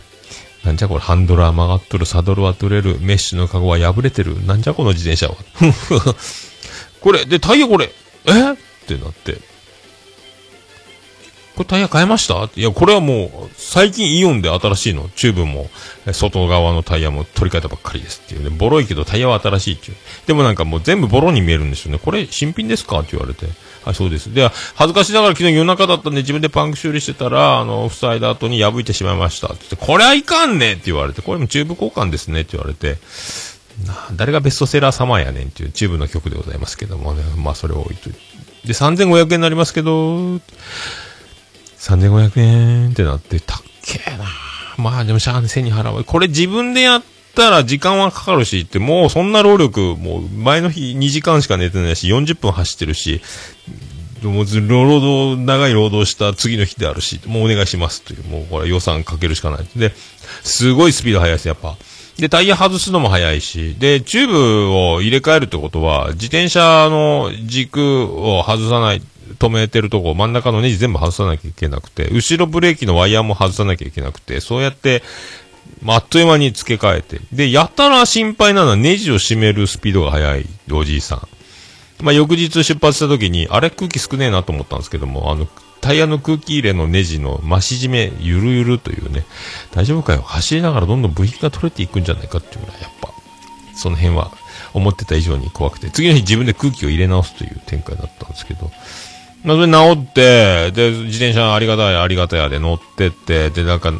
[0.63, 4.45] なんじゃこれ、ハンドルは曲がっとる、サドルは取れる、メッシュのカゴは破れてる。
[4.45, 5.35] なんじゃこの自転車は。
[7.01, 7.91] これ、で、タイヤこれ、
[8.25, 8.29] え？
[8.53, 8.55] っ
[8.87, 9.37] てなって。
[11.61, 12.49] これタイヤ変えました？
[12.55, 15.69] いや、これはもう、最近イオンで新しいの、チューブも、
[16.11, 18.49] 外側のタイヤも取り替えたばっかりですっていうね。
[18.49, 19.97] ボロいけどタイヤは新しいっていう。
[20.25, 21.99] でもなんかもう全部ボロに見えるんですよね。
[21.99, 22.99] これ新品ですか？
[22.99, 23.45] って言われて。
[23.83, 24.33] はい、そうです。
[24.33, 32.97] で、恥ずかしながら昨日夜中だったんで自分でパンク修理してたら、あの、塞いだ後に破いてしまいましたって言って、これはいかんねって言われて、これもチューブ交換ですねって言われて、
[34.15, 37.23] 誰がベストセラー様やねんっていうチューブの曲でございますけどもね。
[37.37, 38.19] まあそれを置いといて。
[38.67, 40.39] で、3500円になりますけど、
[41.81, 44.25] 3500円ってなって、たっけえな
[44.77, 46.03] まあでもしゃあね、背に払う。
[46.03, 47.03] これ自分でやっ
[47.35, 53.21] たら時間はかかるしって、もうそんな労力、もう前の日2時間しか寝てないし、40分走ってるし、
[54.21, 59.67] もう労働、長い労働した次の日であるし、もうお願いしますという、もうこれ予算かけるしかない。
[59.75, 59.93] で、
[60.43, 61.75] すごいスピード速いです、やっぱ。
[62.17, 69.01] で、タイヤ外すのも速いし、で、チューブを入れ替えるってことは、自転車の軸を外さない、
[69.41, 75.01] 止めてるとこ、真ん中のネジ全部外さなきゃいけなくて、後ろブレーキのワイヤーも外さなきゃいけなくて、そうやって、
[75.81, 77.19] まあ、っという間に付け替えて。
[77.33, 81.27] で、やたら心配なのはネジを締めるスピードが速いおじいさん。
[82.03, 85.47] まあ、翌日出発した時に、あれ空気少ねえなと思ったんですけども、あの、
[85.81, 89.25] タイヤの空気入れのネジの増し締め、ゆるゆるというね、
[89.71, 90.21] 大丈夫かよ。
[90.21, 93.09] 走りながらどんどん部品が取れていくんじゃないかっていうぐらい、やっぱ、
[93.75, 94.31] その辺は
[94.73, 98.71] 思ってた以上に怖くて、次の日自分で空気を入れ直すという展開だったんですけど、
[99.43, 103.91] まあ、それ治って、で、自転車ありがたい、ありがたやで乗ってって、で、なんか、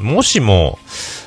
[0.00, 0.78] もしも、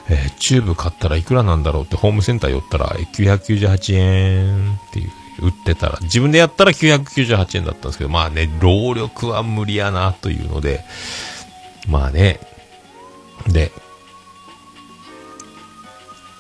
[0.10, 10.84] えーチューブ買ったらいくらなんだろうってホームセンター寄ったら、998円っていう、売ってたら、自分でやったら998円だったんですけど、まあね、労力は無理やなというので、
[11.88, 12.40] まあね、
[13.48, 13.72] で、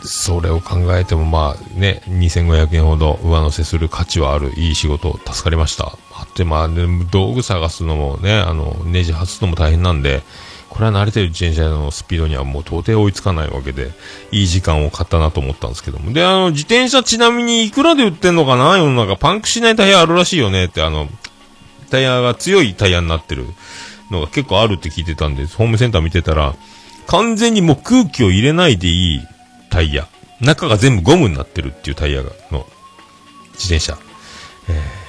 [0.05, 5.97] それを考えてもまあね、2500円ほど上乗せする価値はあるいい仕事、助かりました。
[6.23, 10.23] ってまあ、ね、道具探すのもね、あの、ネジ外すのも大変なんで、
[10.69, 13.91] これは慣れてる自転車のスピードにはもう到底追いつかないわけで、
[14.31, 16.11] いい時間を買ったなと思ったんですけども。
[16.11, 18.77] で、あの、自転車ちなみにいくらで売ってんのかな？
[18.77, 21.07] 世の中、パンクしないタイヤあるらしいよねって、あの、
[21.91, 23.45] タイヤが強いタイヤになってる
[24.09, 26.55] のが結構あるって聞いてたんで、ホームセンター見てたら、
[27.05, 29.21] 完全にもう空気を入れないでいい
[29.69, 30.07] タイヤ。
[30.41, 32.65] 中が全部ゴムになってるっていうタイヤ、の、
[33.53, 33.95] 自転車。
[34.69, 35.02] えー、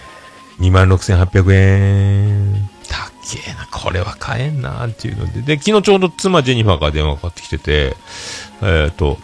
[0.60, 2.70] 26,800円。
[2.88, 5.40] たっけえな、これは買えんなっていうので。
[5.56, 7.96] で、昨日ちょうど妻ジェニファーから電話かかってきてて、
[8.62, 9.18] えっ、と、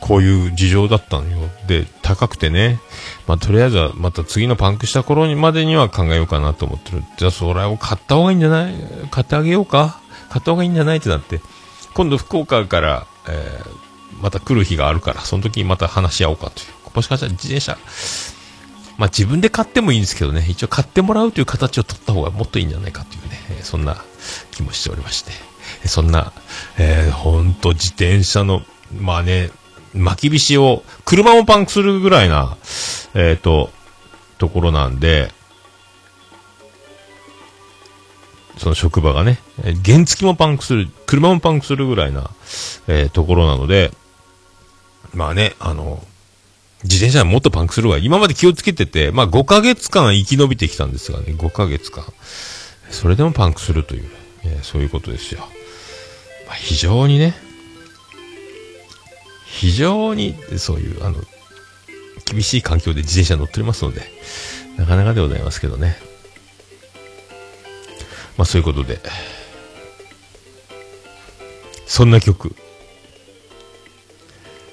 [0.00, 1.48] こういう事情だったのよ。
[1.66, 2.78] で、高くてね。
[3.26, 7.02] まあ、とりあえずは、また次のパンクした頃にまでには考えようかなと思ってる。
[7.18, 8.74] じゃあ、それを買った方がいいんじゃない？
[9.10, 10.00] 買ってあげようか？
[10.30, 10.98] 買った方がいいんじゃない？
[10.98, 11.40] ってなって。
[11.94, 13.88] 今度福岡から、えー
[14.20, 16.96] また来る日があるから、その時にまた話し合おうかという。
[16.96, 17.78] もしかしたら自転車、
[18.98, 24.04] まあ自分で買ってもいいんですけどね、一応買ってもらうという形を取った方がもっといいんじゃないかというね、そんな
[24.50, 25.32] 気もしておりまして。
[25.86, 26.32] そんな、
[26.78, 28.62] えー、ほんと自転車の、
[29.00, 29.50] まあね、
[29.94, 32.56] 巻きびしを、車もパンクするぐらいな、
[33.14, 33.70] えっ、と、
[34.38, 35.32] ところなんで、
[38.56, 39.38] その職場がね、
[39.84, 42.30] 原付もパンクする、車もパンクするぐらいな、
[42.88, 43.92] えーところなので、
[45.14, 46.04] まあね、あの、
[46.84, 47.98] 自転車はもっとパンクするわ。
[47.98, 52.04] 今まで気をつけてて、まあ5ヶ月間生き延びてきたんですがね、5ヶ月間。
[52.90, 54.08] それでもパンクするという、
[54.44, 55.40] えーそういうことですよ。
[56.46, 57.34] まあ、非常にね、
[59.46, 61.16] 非常に、そういう、あの、
[62.24, 64.02] 厳しい環境で自転車乗っておりますので、
[64.76, 65.96] なかなかでございますけどね。
[68.36, 69.00] まあそういうことで、
[71.86, 72.54] そんな曲、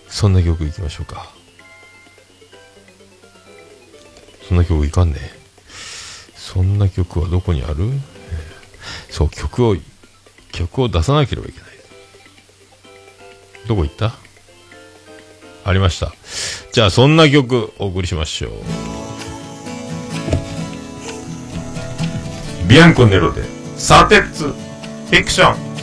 [0.08, 1.35] そんな曲いきましょうか。
[4.48, 5.18] そんな曲いかんね
[6.36, 7.90] そんな曲はどこにある、
[9.10, 9.76] そう、曲を、
[10.52, 11.70] 曲を出さなければいけない。
[13.68, 14.14] どこ行った？
[15.66, 16.14] ありました。
[16.72, 18.52] じゃあ、そんな曲お送りしましょう。
[22.68, 23.44] ビアンコネロで、
[23.76, 25.75] サテッツ、フィクション。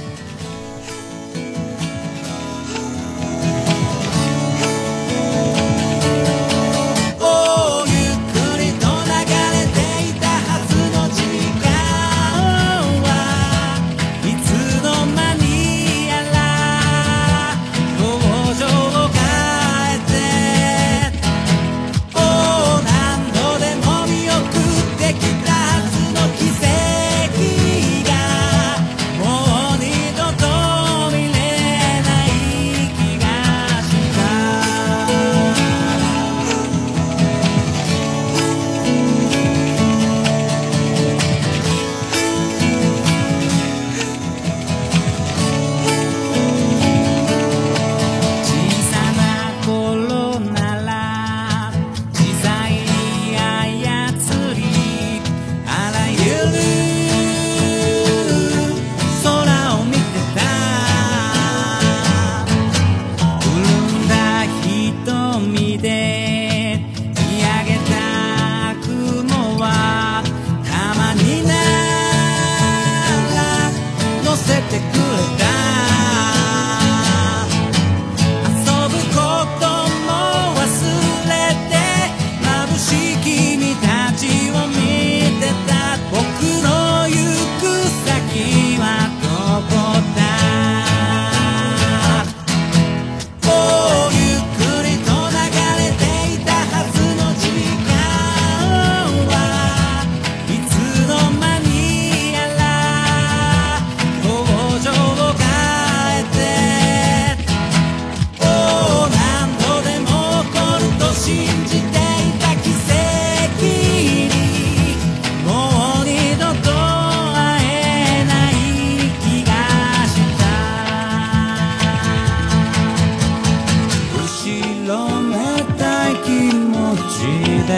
[124.82, 127.22] 広めたい気持ち
[127.68, 127.72] で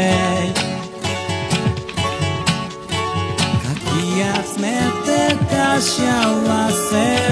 [3.62, 3.84] かき
[4.48, 4.66] 集め
[5.04, 5.92] てた幸
[6.70, 7.23] せ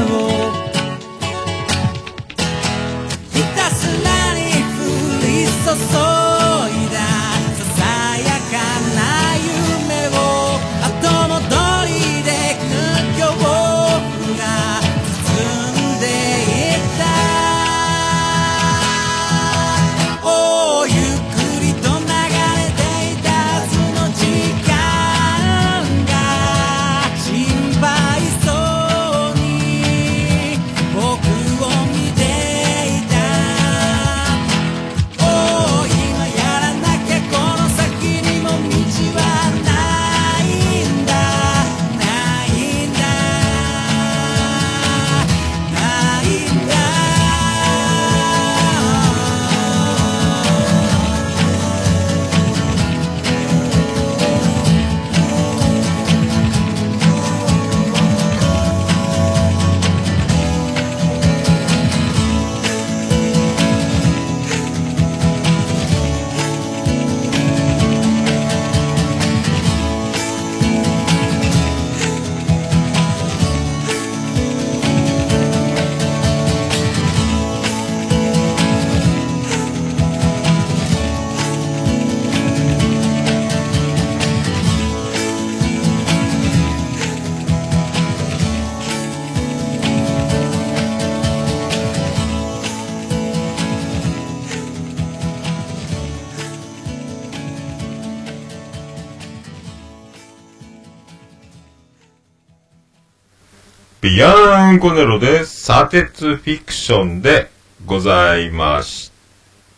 [104.04, 107.48] ヤンコネロで、砂鉄フィクションで
[107.86, 109.12] ございまし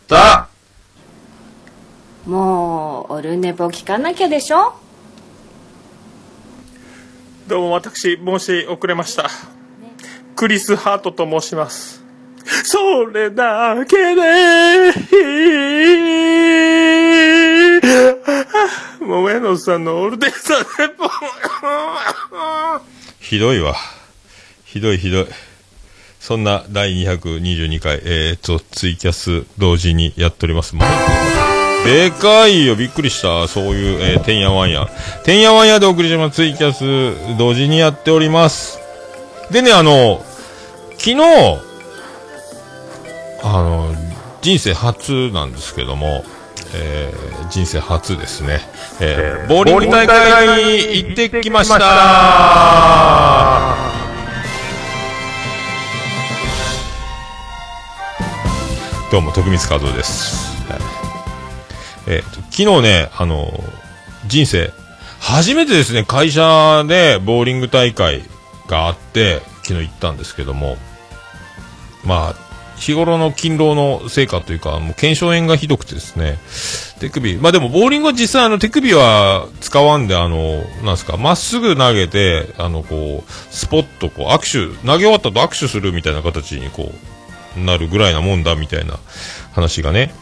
[0.09, 0.49] た。
[2.25, 4.77] もうオルネポ聞かなきゃでしょ？
[7.47, 9.29] どうも私申し遅れました。
[10.35, 12.03] クリス・ハートと申します。
[12.65, 14.95] それだけで。
[19.01, 21.11] 桃屋のさんのオールデイサーネポ
[23.21, 23.75] ひどいわ。
[24.75, 25.27] ひどいひどい。
[26.19, 30.75] そんな第222回、えーと、ツイキャス同時にやっております。
[31.85, 33.47] でかいよ、びっくりした。
[33.47, 34.89] そういう、えー、てんやわんや。
[35.23, 36.35] てんやわんやでお送りします。
[36.35, 38.81] ツイキャス同時にやっております。
[39.53, 40.25] でね、あの、
[40.99, 41.21] 昨日、
[43.45, 43.95] あの、
[44.43, 46.25] 人生初なんですけども、
[46.75, 48.59] えー人生初ですね。
[49.01, 51.79] えーボーリング大会に行ってきました
[59.15, 60.61] どうも、徳光和夫です。
[60.69, 60.81] はい
[62.09, 63.49] えーと昨日ね、あの、
[64.27, 64.73] 人生、
[65.21, 68.25] 初めてですね、会社でボーリング大会
[68.67, 70.79] があって、昨日行ったんですけども、
[72.05, 72.35] まあ、
[72.75, 76.41] 日頃の勤労の成果というか、もう腱鞘炎がひどくてですね、
[76.99, 87.14] 手首、まあでもボーリングは実際あの手首は使わんで、あの、なんすか、まっすぐ投げて、あの、こう、スポッとこう、握手、投げ終わったと握手するみたいな形にこう、
[87.57, 88.99] なるぐらいなもんだみたいな
[89.53, 90.15] 話がね、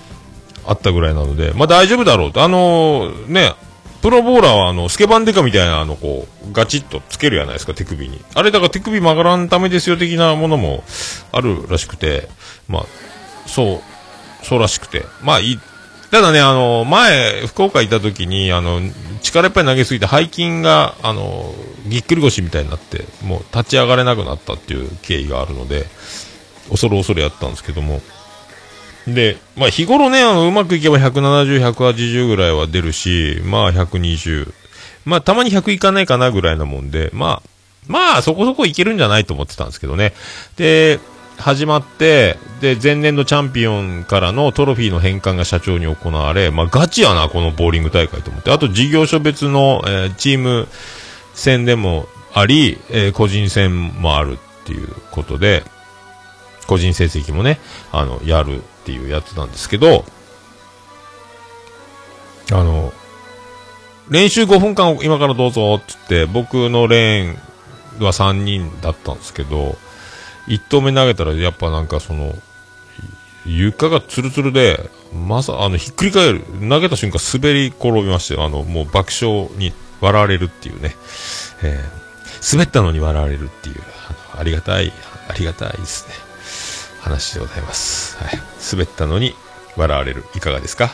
[0.66, 2.42] あったぐらいなので、まあ大丈夫だろうと。
[2.42, 3.54] あのね、
[4.02, 8.20] プロボーラーはあの、スケバンデカみたいなあの、こう、ガチッとつけるじゃないですか、手首に。
[8.34, 10.82] あれだから手首曲がらんためですよ的なものも
[11.30, 12.28] あるらしくて、
[12.68, 12.86] まあ、
[13.46, 13.80] そ
[14.42, 15.04] う、そうらしくて。
[15.22, 15.60] まあいい。
[16.10, 18.80] ただね、あの、前、福岡行った時に、あの、
[19.22, 21.54] 力いっぱい投げすぎて背筋が、あの、
[21.86, 25.86] ぎっくり腰みたいになって、もう立ち上がれなくなったっていう経緯があるので、
[26.70, 28.00] 恐る恐るやったんですけども。
[29.06, 34.52] で、まあ日頃ね、あの、うまくいけば170、180ぐらいは出るし、まあ120。
[35.04, 37.48] まあたまに100いかないかなぐらいなもんで、まあ、
[37.88, 40.12] まあそこそこいけるんじゃないと思ってたんですけどね。
[40.56, 41.00] で、
[41.38, 48.52] 始まって、で、前年度チャンピオンからのトロフィーの返還が社長に行われ、まあガチやな、このボーリング大会と思って。
[48.52, 50.68] あと事業所別の、えーチーム
[51.34, 55.64] 戦でもあり、えー個人戦もあるっていうことで、
[56.66, 57.58] 個人成績もね、
[57.90, 60.04] あの、やるっていうやつなんですけど、
[62.52, 62.92] あの、
[64.08, 69.76] 練習5分間今からどうぞって言って、僕のレーンは3人だったんですけど、
[70.48, 72.34] 1投目投げたらやっぱなんかその、
[73.44, 74.90] 床がツルツルで、
[75.26, 80.94] まさ、あの、ひっくり返る、投げた瞬間滑り転びまして、あの、もう爆笑に笑われるっていうね、
[81.62, 82.02] えー
[82.42, 83.76] 滑ったのに笑われるっていう、
[84.32, 84.92] あありがたい、
[85.28, 86.14] ありがたいですね。
[87.02, 88.16] 話でございます。
[88.18, 88.40] はい。
[88.70, 89.34] 滑ったのに
[89.76, 90.24] 笑われる。
[90.34, 90.90] いかがですか？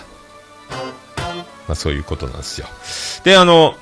[1.69, 2.67] まあそういうことなんですよ。
[3.25, 3.75] で、あの、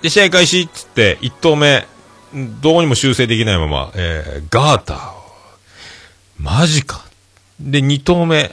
[0.00, 1.86] で、試合開始っつって、1投目、
[2.60, 5.12] どうにも修正できないまま、えー、ガーター。
[6.38, 7.04] マジか。
[7.60, 8.50] で、2投目、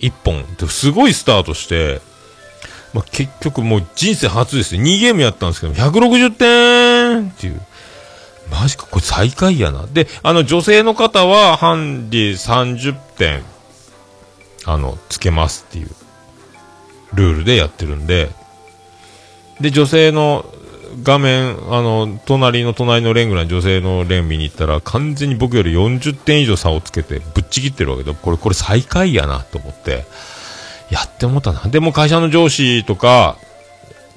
[0.00, 0.44] 1本。
[0.68, 2.00] すごいスタートして、
[2.94, 4.82] まあ、結局もう人生初ですね。
[4.82, 7.60] 2ゲームやったんですけど、160点っていう。
[8.50, 9.86] マジか、これ最下位やな。
[9.86, 13.42] で、あの、女性の方は、ハンディ30点、
[14.64, 15.90] あの、つけますっていう、
[17.14, 18.30] ルールでやってるんで、
[19.60, 20.44] で、女性の
[21.02, 30.04] 画面、あの、隣の隣のレンぐらい女性のレン見に行ったら、完全に僕より40点以上差をつけて、ぶっちぎってるわけで、これ、これ最下位やなと思って、
[30.90, 31.62] やって思ったな。
[31.66, 33.36] でも会社の上司とか、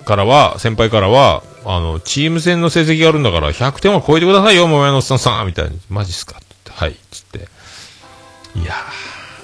[0.05, 7.37] からは、先輩からは、あの、チーム戦の成績があるんだから、100点は超えてくださいよ、桃屋のっさんさんみたいに、マジっすかって言って、はい、つって。
[8.59, 8.73] いや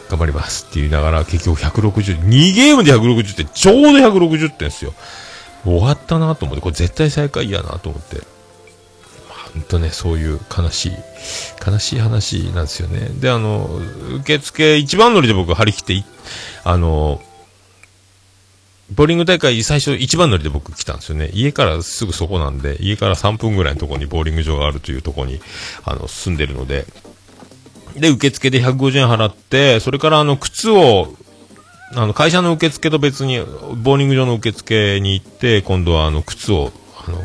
[0.08, 4.96] ー、頑張りますって言いながら、結局160、2ゲームで160点、ちょうど160点ですよ。
[5.66, 8.16] 終わったなと思って、これ絶対最下位やなと思って。
[8.16, 8.22] ま
[9.30, 10.92] あ、ほんとね、そういう悲しい、
[11.64, 13.10] 悲しい話なんですよね。
[13.20, 13.70] で、あの、
[14.22, 16.08] 受付一番乗りで僕張り切って、
[16.64, 17.22] あの、
[18.92, 21.32] ボーリング大会最初一番乗りで僕来たんですよね。
[21.34, 25.40] 家からすぐそこなんで、家から3分ぐらいのところにボーリング場があるというところに、
[25.84, 26.86] あの、住んでるので、
[27.96, 31.16] で、受付で150円払って、それからあの、靴を、
[31.96, 36.72] あの、会社の受付と別に、ボーリング場の受付に行って、今度はあの、靴を、
[37.08, 37.18] あの、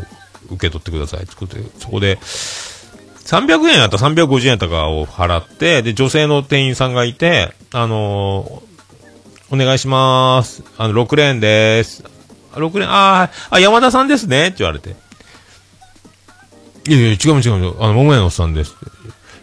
[0.50, 8.69] 受け取ってくださいってことで、そこで、300円やったら350円やったかを払って、で、女性の店員さんがいて、あのー
[9.50, 10.62] お願いします。
[10.78, 12.04] あの、6レーンです。
[12.54, 14.90] 6レーン、あーあ、山田さんですねって言われて。
[16.88, 17.82] いやいや、違う違う違う。
[17.82, 18.74] あの、桃屋のおっさんです。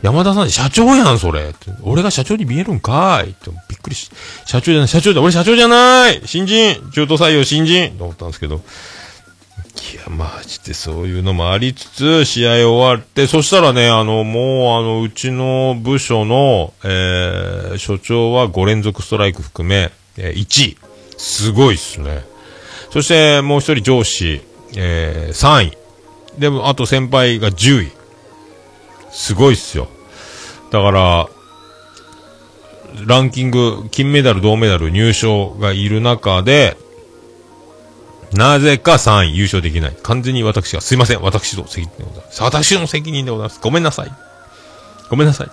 [0.02, 1.54] 山田さん、社長やん、それ。
[1.82, 4.10] 俺が社長に見えるんかいって、びっくりし、
[4.46, 8.62] 社長じゃない、社長じゃ、俺社長じゃない新人中途採用新人と思ったんですけど。
[9.78, 20.78] いや、マジでそういうのもありつつ、試合終わって、そしたらね、あの、もう、あの、うちの部署の、えー、所長は5連続ストライク含め、えー、1位。
[21.18, 22.26] すごいっすね。
[22.92, 24.42] そして、もう一人上司、
[24.76, 25.78] えー、3位。
[26.40, 27.92] でも、あと先輩が10位。
[29.12, 29.88] すごいっすよ。
[30.72, 31.30] だから、
[33.06, 36.78] ランキング、金メダル、銅メダル、入賞がいる中で、
[38.34, 39.98] なぜか3位優勝できない。
[40.04, 42.44] 完全に私が、すいません、私の責任でございます。
[42.44, 43.60] 私の責任でございます。
[43.62, 44.12] ごめんなさい。
[45.10, 45.48] ごめんなさい。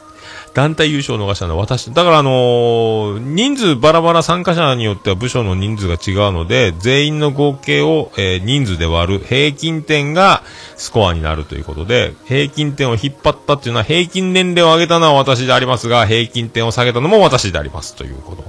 [0.54, 1.92] 団体優勝を逃したのは私。
[1.92, 10.42] だからあのー人数バラバラ参加者によっては部署の人数が違うので、全員の合計を、えー人数で割る平均点が
[10.76, 18.44] スコアになるということで、平均点を引っ張ったっていうのは平均年齢を上げたのは私でありますが、平均点を下げたのも私でありますということ。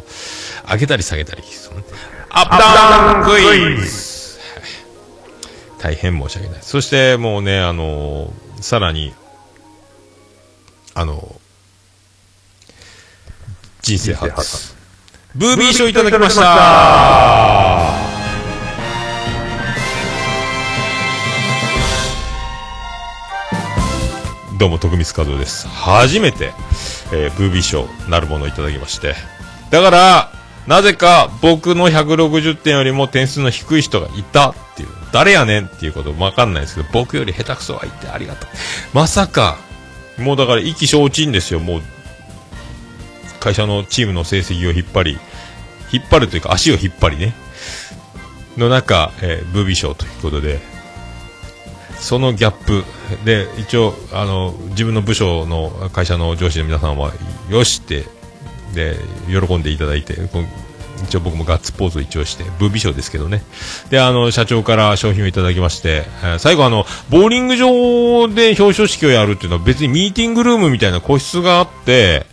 [0.72, 1.42] 上げたり下げたり。
[2.30, 4.15] アップダウンクイズ
[5.86, 6.62] 大変申し訳ない。
[6.64, 9.14] そしてもうね、あのーさらに、
[10.96, 12.74] あのー
[13.84, 14.74] 人生初。
[15.36, 17.94] ブービー賞いただきました
[24.58, 25.68] どうも、徳光和夫です。
[25.68, 26.52] 初めて、
[27.14, 29.14] えーブービー賞なるものをいただきまして。
[29.70, 30.32] だから、
[30.68, 34.90] なぜか僕の160点よりも点数の低い人がいたっていう。
[35.12, 38.50] 誰やねんっていうこともわかんないですけど、僕より下手くそはいてありがとう。
[38.94, 39.58] まさか、
[40.18, 41.82] もうだから意気消沈ですよ、もう。
[43.40, 45.20] 会社のチームの成績を引っ張り、
[45.92, 47.34] 引っ張るというか足を引っ張りね。
[48.58, 50.60] の中、えーブービー賞ということで、
[52.00, 52.84] そのギャップ
[53.24, 57.14] で、一応、あの、自分の部署の会社の上司の皆さんは、
[57.50, 58.06] よしって、
[58.76, 58.98] で、
[59.28, 60.46] 喜んでいただいて、こう
[61.04, 63.44] 一応僕もガッツポーズを一応して、ブービー賞ですけどね。
[63.90, 72.26] で、あの、社長から商品をいただきまして、えー最後あの、ボーリング場で表彰式をやるっていうのは別にミーティングルームみたいな個室があって、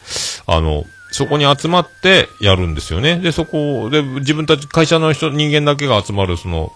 [0.46, 3.18] あの、そこに集まってやるんですよね。
[3.18, 6.72] で、そこで自分たち会社の人、人間だけが集まるその、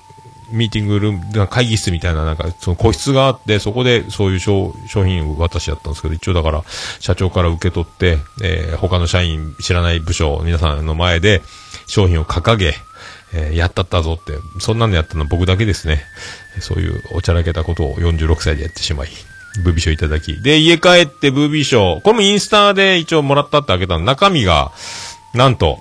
[0.51, 6.65] ミーティングルーム、会議室みたいな、なんか、その個室があって、そこでそういう商品を私やったんですけど、一応だから、
[7.01, 11.43] 社長から受け取って、えー他の社員、知らない部署、皆さんの前で、
[11.87, 12.75] 商品を掲げ、
[13.33, 16.05] えーやったったぞって、そんなのやったのは僕だけですね。
[16.61, 19.09] そういうおちゃらけたことを46歳でやってしまい、
[19.63, 20.41] ブービー賞いただき。
[20.43, 24.73] で、家帰ってブービー賞、これもインスタで一応もらったってあげたの、中身が、
[25.35, 25.81] なんと、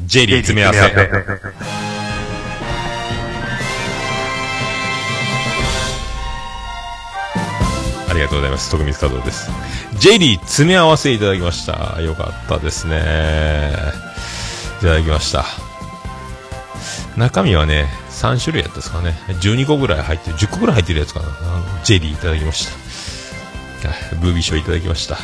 [0.00, 0.80] ジェリー詰め合わせ。
[0.80, 0.88] あ
[8.12, 8.70] りがとうございます。
[8.70, 9.50] 徳光和夫です。
[9.98, 12.00] ジェリー詰め合わせいただきました。
[12.00, 13.72] よかったですね。
[14.80, 15.44] いただきました。
[17.16, 19.14] 中身はね、3種類やったですかね。
[19.28, 21.26] 12個ぐらい入ってる、10個ぐらい入ってるやつかな。
[21.84, 22.72] ジェリーいただきました。
[23.88, 25.18] はいブービー賞いただきました。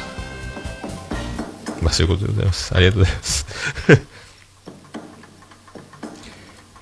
[1.82, 2.74] まあそういうことでございます。
[2.76, 3.46] ありがとうございます。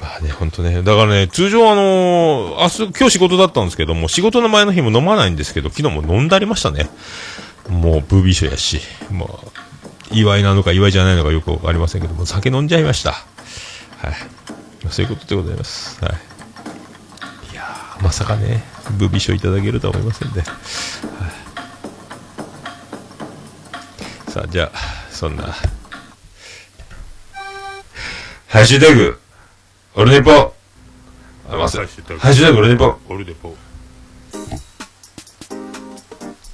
[0.01, 0.83] まあね、ほんとね。
[0.83, 6.89] だからね、通常あのー明日、今日仕事だったんですけども、仕事の前の日も飲まないんですけど、昨日も飲んでありましたね。
[7.69, 8.81] もう、ブービー賞やし、
[9.11, 9.51] もう、
[10.11, 13.13] 祝いなのか祝いじゃないのかよくわかりませんけども、酒飲んじゃいました。
[13.13, 14.15] はい。
[14.91, 16.03] そういうことでございます。
[16.03, 16.13] はい。
[17.53, 18.63] いやー、まさかね、
[18.99, 20.35] ブービー賞いただけるとは思いませんね。
[20.37, 20.41] は
[24.29, 24.31] い。
[24.31, 24.79] さあ、じゃあ、
[25.11, 25.43] そんな、
[28.49, 29.21] ハッシュタグ、
[30.01, 30.55] オルネポ。
[31.51, 32.05] あ、まさ、ハッシュ
[32.47, 32.97] タグオルネポ。
[33.09, 33.57] オルデポ。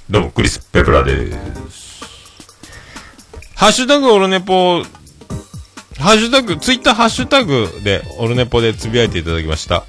[0.09, 1.31] どうも、クリス・ペプラで
[1.69, 2.03] す。
[3.53, 4.81] ハッシュタグオルネポ、
[5.99, 9.83] ハッシュタグ、ツイッターハッシュタグで、オルネポでつぶやいていただきました。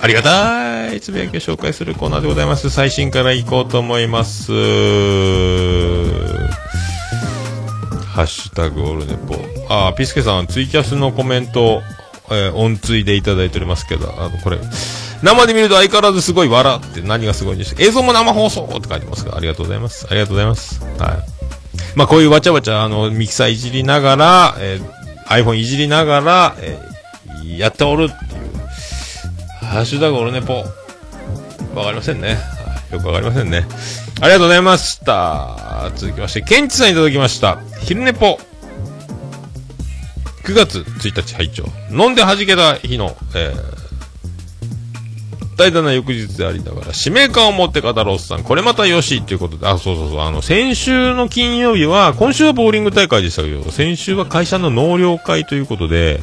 [0.00, 2.70] ありがたいつぶやきを紹介するコーナーでございます。
[2.70, 4.52] 最新から行こうと思います。
[4.52, 4.56] ハ
[8.22, 9.34] ッシュタグオルネポ。
[9.68, 11.82] あー、ピスケさん、ツイキャスのコメント、
[12.30, 14.58] えー、音追でいただいておりますけど、あの、これ、
[15.22, 20.06] 生で見ると相変わらずすごい笑って何がすごいんでしょう映像も生放送って書いてますが、ありがとうございます。
[20.10, 20.80] ありがとうございます。
[20.98, 21.34] はい。
[21.96, 30.64] まあ、こういうわちゃわちゃ、あの、ミキサーいじりながら、えー、iPhone いじりながら、えー、やっておるっていう、ハッシュタグオルネポ。
[31.74, 32.38] わかりませんね。
[32.92, 33.66] よくわかりませんね。
[34.20, 35.90] ありがとうございました。
[35.96, 37.60] 続きまして、ケンチさんいただきました。
[37.80, 38.38] 昼ネポ。
[40.44, 43.84] 9月1日拝聴飲んで弾けた日の、えー、
[45.54, 56.22] ったいだな翌日でありながら、使命感を持って語るおっさん、これまたよしということで、あ、そうそうそう、あの、先週の金曜日は、今週はボーリング大会でしたけど、先週は会社の納涼会ということで、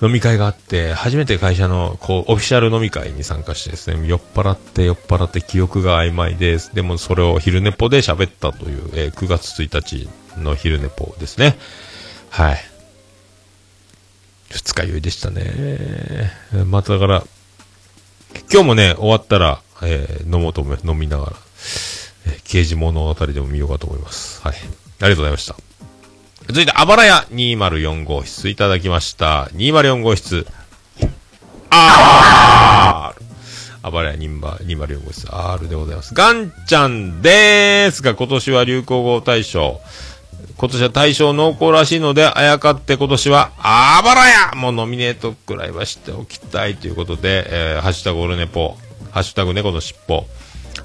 [0.00, 6.72] 飲み会があって、初めて会社の、こう、オフィシャル飲み会に参加してですね、酔っ払って酔っ払って記憶が曖昧です。
[6.74, 10.08] でもそれを昼寝ぽで喋ったという、えー9月1日
[10.40, 11.58] の昼寝ぽですね。
[12.30, 12.67] はい。
[14.50, 16.30] 二日酔いでしたね。
[16.66, 17.24] まただから、
[18.52, 20.86] 今日もね、終わったら、えー飲もうと思います。
[20.86, 21.32] 飲みながら、
[22.26, 24.40] えー刑事物語でも見ようかと思います。
[24.42, 24.54] はい。
[24.56, 24.62] あり
[25.00, 25.56] がとうございました。
[26.46, 29.44] 続いて、あばらや204号室いただきました。
[29.54, 30.46] 204号室。
[31.70, 33.28] あー
[33.80, 36.14] あばらや204号室 R でございます。
[36.14, 39.80] ガンちゃんでーすが、今年は流行語大賞。
[40.58, 48.76] 今年は大賞濃厚らしいので、あやかって今年は、あばらやもうノミネートくらいはしておきたいということで、えーハッシュタグオルネポ、
[49.12, 50.26] ハッシュタグ猫のしっぽ、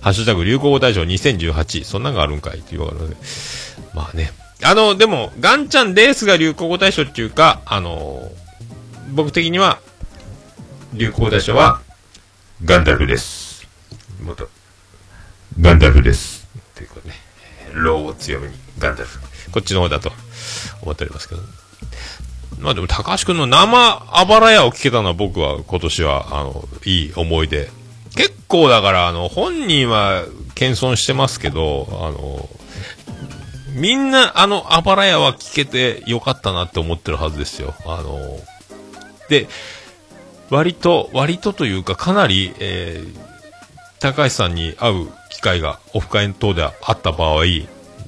[0.02, 3.16] ハッシュタグ流行語大賞2018、そんなんがあるんかいっていうわけで、
[3.96, 4.32] まあね。
[4.64, 8.32] あの、でも、ガンちゃんですが流行語大賞っていうか、あの
[9.12, 9.80] 僕的には、
[10.94, 11.82] 流行語大賞は、
[12.64, 13.68] ガンダルです。
[14.22, 14.48] もっと、
[15.60, 16.48] ガンダルです。
[16.60, 17.16] っていうことね。
[17.74, 19.10] ローを強めに、ガンダル。
[19.54, 20.12] こっちの方だと
[20.82, 21.42] 思っておりますけど。
[22.60, 27.70] まあでも、高橋くんの生あばらやを聞けたのは僕は今年は、あの、いい思い出。
[28.16, 30.24] 結構だから、あの、本人は
[30.56, 32.50] 謙遜してますけど、あの、
[33.74, 37.74] みんなあのあばらやは聞けてよかったなって思ってるはずですよ。
[37.86, 38.20] あの、
[39.30, 39.48] で、
[40.50, 43.20] 割と、割とというかかなり、えー、
[44.00, 47.44] 高橋さんに会う機会がオフ会等であった場合、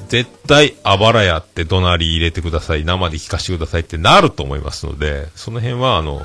[0.07, 6.21] 絶対あばらやって怒鳴り入れてください、生で聞かせてくださいってなると思いますので、その辺はあの、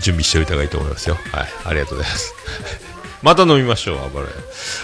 [0.00, 1.16] 準備しておいた方がいいと思いますよ。
[1.32, 2.34] はい、ありがとうございます。
[3.22, 4.32] また飲みましょう、あばらや。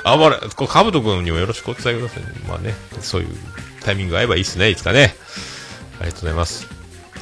[0.04, 2.28] あばら、これ、かぶとくんにもよろしくお伝えくださいね。
[2.48, 3.28] まあね、そういう
[3.84, 5.16] タイミング合えばいいですね、いつかね。
[6.00, 6.66] ありがとうございます。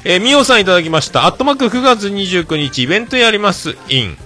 [0.04, 1.26] えーみおさんいただきました。
[1.26, 3.76] アットマーク9月29日イベントやります。
[3.88, 4.16] in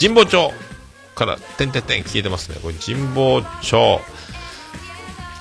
[0.00, 0.52] 神保町
[1.16, 2.58] から、てんてんてん消えてますね。
[2.62, 4.00] これ神保町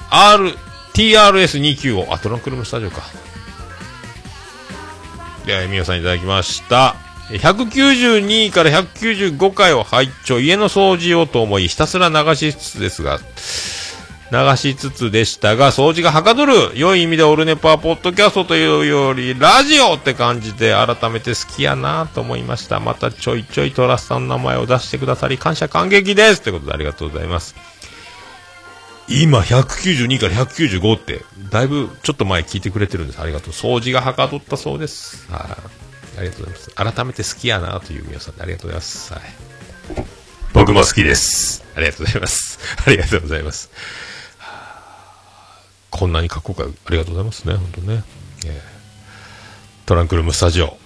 [0.10, 0.58] R、
[0.94, 2.14] TRS29 を。
[2.14, 3.04] あ、トランクルームスタジオか。
[5.46, 6.96] では、みおさんいただきました。
[7.30, 13.20] 192位から195回を拝聴家の掃除をと思いひたすら流しつつですが
[14.36, 27.56] 流しつつでしたが掃除がはかどる良い意味でオルネパーポッドキャストというよりラジオって感じで改めて好きやなと思いましたまたちょいちょいトラスさんの名前を出してくださり感謝感激ですということでありがとうございます
[29.08, 31.22] 今192から195って
[31.52, 35.86] だいぶちょっと前聞いてくれてるんですありがとう掃除がはかどったそうですはい
[36.18, 36.76] ありがとうございます。
[36.76, 39.14] 改めて好きやなという皆さんでありがとうございます。
[39.14, 39.24] はい。
[40.54, 41.64] 僕も好きです。
[41.76, 42.60] ありがとうございます。
[42.86, 43.70] ありがとうございます。
[45.98, 48.04] こんなに過去回ありがとうございますね、本当ね。
[48.46, 48.76] えー
[49.86, 50.80] トランクルームスタジオ。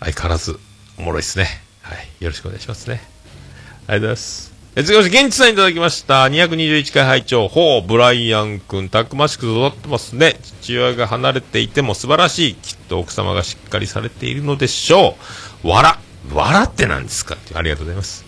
[0.00, 0.58] 相変わらず
[0.98, 1.46] おもろいですね。
[1.82, 2.24] はい。
[2.24, 2.94] よろしくお願いしますね。
[2.94, 4.54] ありがとうございます。
[4.76, 6.24] え次まして、現地さんいただきました。
[6.24, 10.38] 221回拝聴ほう、ブライアン君、たくましく育ってますね。
[10.62, 12.54] 父親が離れていても素晴らしい。
[12.54, 15.16] きっと奥様がしっかりされているのでしょ
[15.62, 15.68] う。
[15.68, 15.98] わら、
[16.32, 18.24] わらって何ですかありがとうございます。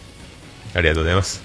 [0.74, 1.42] ありがとうございます。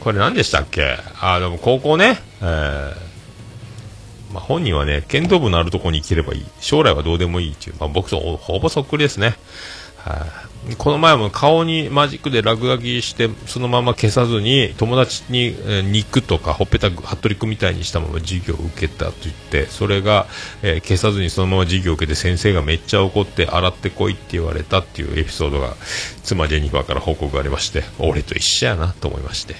[0.00, 0.98] これ何でしたっけ？
[1.20, 3.11] あ、でも高校ね、えー、
[4.32, 6.46] まあ、本人はね、剣道部のあるところに生きればいい。
[6.60, 7.76] 将来はどうでもいいっていう。
[7.78, 9.36] まあ、僕とほぼそっくりですね。
[9.96, 15.56] はいこの前も顔にマジックで落書きして、そのまま消さずに、友達に、
[15.90, 20.26] 肉とかほっぺた服部君みたいにしたまま授業を受けたと言って、それが、
[20.62, 25.74] えー消さずにそのまま授業を受けて先生がめっちゃ怒って洗ってこいって言われたっていうエピソードが
[26.22, 29.56] 妻ジェニファーから報告がありまして、俺と一緒やなと思いまして。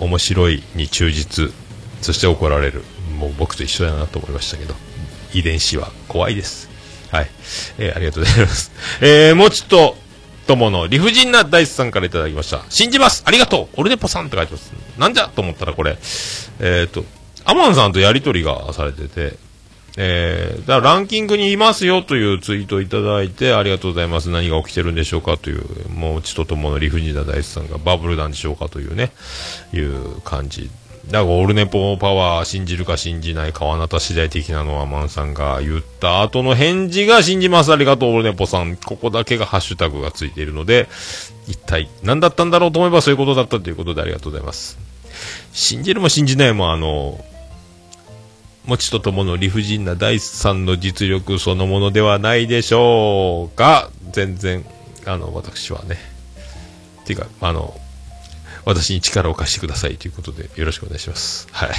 [0.00, 1.52] 面白いに忠実
[2.00, 2.84] そして怒られる
[3.14, 4.74] もう僕と一緒だなと思いましたけど
[5.32, 6.68] 遺伝子は怖いです。
[7.10, 7.30] はい、
[7.78, 8.72] えーありがとうございます。
[9.00, 9.96] えー、もちと
[10.46, 12.64] ともの理不尽な大地さんからいただきました。
[12.68, 13.22] 信じます。
[13.26, 13.80] ありがとう。
[13.80, 14.72] オルネポさんって書いてます。
[14.98, 15.96] なんじゃと思ったらこれ。
[16.60, 17.04] えっ、と
[17.44, 19.36] アマンさんとやりとりがされてて
[19.96, 24.28] えー、だからランキングにいますよというツイートをいただいて、ありがとうございます。
[24.28, 29.12] 何が起きてるんでしょうかという、もうちとともの理不尽な大地さんがバブルなんでしょうかというね、
[29.72, 30.68] いう感じ。
[31.10, 37.72] だから、オルネポパワー信じるか信じないかはあなた次第的なのはマンさんが言った後の返事が信じます。
[37.72, 38.76] ありがとう、オルネポさん。
[38.76, 40.88] ここだけがハッシュタグがついているので、
[41.46, 44.78] 一体何だったんだろうと思えばそういうことだったということでありがとうございます。
[45.52, 47.22] 信じるも信じないもあの、
[48.66, 54.64] 持ちとともの理不尽な第三の実力そのものではないでしょうが、全然、
[55.04, 55.98] あの、私はね、
[57.02, 57.78] っていうか、あの、
[58.64, 61.48] 私に力を貸してくださいということでよろしくお願いします。
[61.52, 61.70] はい。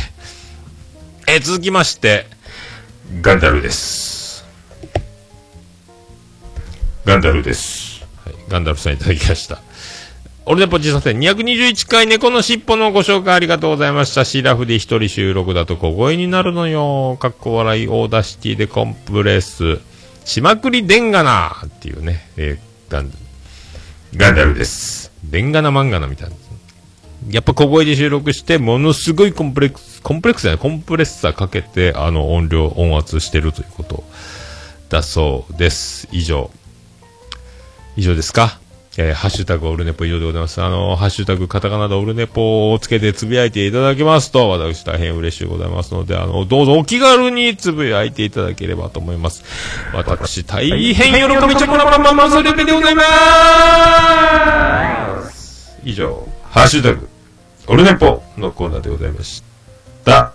[1.28, 2.28] えー続きまして、
[3.22, 4.46] ガンダルです。
[7.06, 8.06] ガンダルです。
[8.24, 9.62] はい、ガンダルさんいただきました。
[10.48, 14.24] オルネポジさん221回猫のしっぽのご紹介ありがとうございました。
[14.26, 17.18] シラフで一人収録だと小声になるのよ。
[17.20, 19.80] かっこ笑い Audacity でコンプレス。
[20.24, 23.12] しまくりでんがなっていうね、えーガン
[24.16, 25.12] ガンダルです。
[25.24, 26.36] でんがなまんがなみたいな。
[27.30, 34.04] やっぱ小声で収録して、ものすごいコンプレックス、コンプレックスじゃない、コンプレッサーかけて、あの、音量、音圧してるということ
[34.90, 36.08] だそうです。
[36.12, 36.52] 以上。
[37.98, 38.60] 以上ですか？
[38.98, 40.62] えーハッシュタグオルネポ以上でございます。
[40.62, 49.44] あの、ハッシュタグカタカナでオルネポをつけてつぶやいていただけますと、私大変嬉しいございますので、あの、どうぞお気軽につぶやいていただければと思います。
[49.94, 53.04] 私、大変喜びちょこらまんままそれでございま
[55.30, 55.78] す。
[55.84, 57.10] 以上、ハッシュタグ、
[57.68, 59.42] オルネポのコーナーでございまし
[60.04, 60.35] た。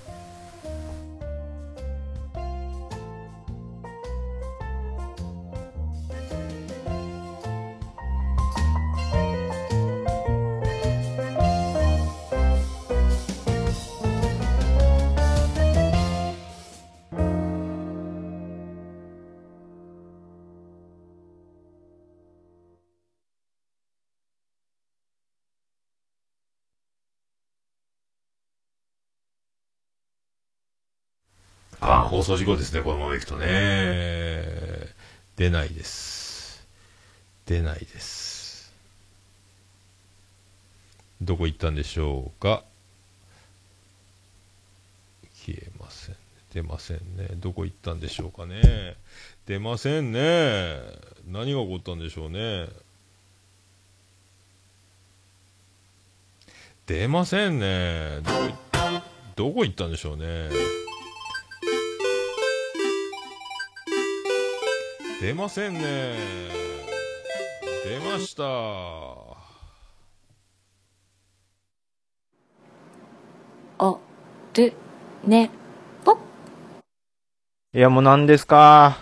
[32.10, 34.42] 放送事故ですね、このまま行くとね。
[35.36, 36.66] 出ないです。
[37.46, 38.72] 出ないです。
[41.22, 42.64] どこ行ったんでしょうか
[45.46, 46.16] 消えません。
[46.52, 47.28] 出ませんね。
[47.36, 48.96] どこ行ったんでしょうかね。
[49.46, 50.80] 出ませんね。
[51.28, 52.66] 何が起こったんでしょうね。
[56.88, 58.18] 出ませんね。
[58.24, 58.54] どこい
[59.36, 60.50] どこ行ったんでしょうね。
[65.20, 66.14] 出ませんね。
[67.84, 68.42] 出ました。
[73.84, 74.00] お、
[74.54, 74.72] る、
[75.26, 75.50] ね、
[76.06, 76.16] ぽ。
[77.74, 78.96] いや、もう何ですか？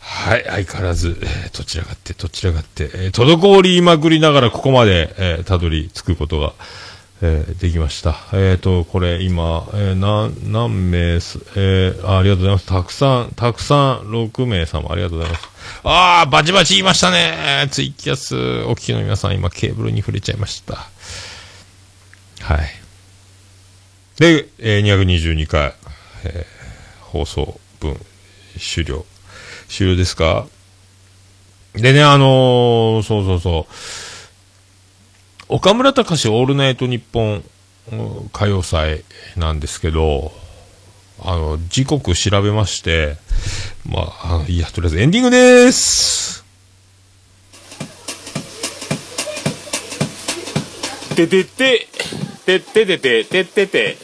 [0.00, 6.52] はい、相変わらず、えーどちらかって、どちらかって、えー滞りまくりながらここまで、えーたどり着くことが、
[7.24, 8.16] えーできました。
[8.32, 12.66] えっ、と、これ今、えー何、何名す、えーあ、りがとうございます。
[12.66, 15.48] たくさん、たくさん、6名様ありがとうございます。
[15.84, 20.74] あー、バチバチ言いましたねツイキャス、お聞きの皆さん、今ケーブルに触れちゃいました。
[22.40, 22.60] はい。
[24.18, 25.74] で、えー222回、
[26.24, 26.62] えー
[27.12, 27.94] 放送分
[28.58, 29.04] 終了。
[29.68, 30.46] 終了ですか？
[31.74, 33.72] でね、あのーそうそうそう。
[35.54, 37.44] 岡村隆史オールナイトニッポン
[38.32, 39.04] 歌謡祭
[39.36, 40.32] なんですけど、
[41.20, 43.18] あの、時刻調べまして、
[43.84, 46.42] まあ、あいや、とりあえずエンディングでーす。
[51.16, 51.86] ててて、
[52.46, 53.98] てててて、ててて、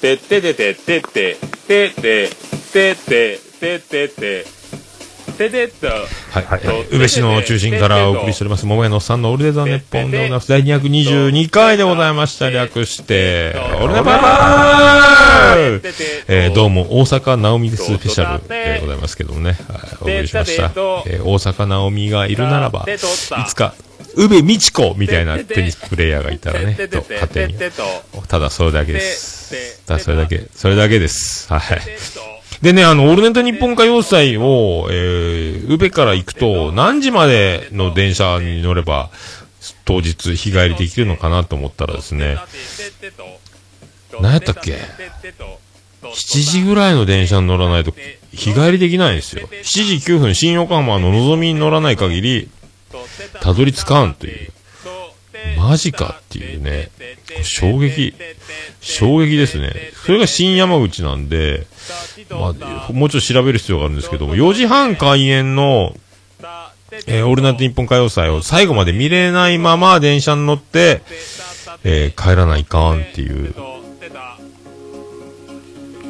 [0.00, 1.36] てててて、ててて、
[1.66, 2.30] ててて、
[2.72, 4.57] ててて、ててて、
[5.38, 10.48] とはい、はい、えー宇部市の中心からお送りしております、桃屋のさんのオールデザーネッポンでございます。
[10.48, 12.50] 第222回でございました。
[12.50, 14.18] 略して、オールネポー
[16.26, 19.58] えーどうも、大阪直美スペシャルでございますけどもね、はい、
[20.00, 20.64] お送りしました。
[20.64, 23.74] えー大阪直美がいるならば、いつか、
[24.16, 27.54] 宇部美智子みたいなテニスプレイヤーがいたらね、 と、勝手に。
[28.26, 29.80] ただそれだけです。
[29.86, 31.52] ただそれだけ、それだけです。
[31.52, 31.80] はい。
[32.62, 39.10] でね、あの、オールネタ日本歌謡祭を、えー、宇部から行くと、何時までの電車に乗れば、
[39.84, 42.36] 当日日帰りできるのかなと思ったらですね、
[44.20, 44.76] 何やったっけ
[46.02, 47.94] ?7 時ぐらいの電車に乗らないと、
[48.32, 49.46] 日帰りできないんですよ。
[49.48, 52.50] 7時9分新横浜ののぞみに乗らない限り、
[53.40, 54.52] たどり着かんという。
[55.56, 56.90] マジかっていうね、
[57.42, 58.14] 衝撃、
[58.80, 59.72] 衝撃ですね。
[60.04, 61.66] それが新山口なんで、
[62.30, 65.94] まあ、もうちょっと調べる必要があるんですけども、4時半開演の、
[67.06, 71.02] えーオールナイトニッポン歌謡祭を最後まで見れないまま電車に乗って、
[71.84, 73.54] えー帰らないかんっていう、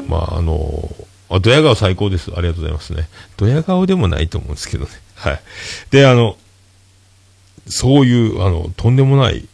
[0.09, 0.89] まあ、あの
[1.31, 2.31] あ、ドヤ顔最高です。
[2.35, 3.09] ありがとうございますね。
[3.37, 4.91] ドヤ顔でもないと思うんですけどね。
[5.15, 5.41] はい。
[5.91, 6.37] で、あの、
[7.71, 9.47] そういう、あの、とんでもない、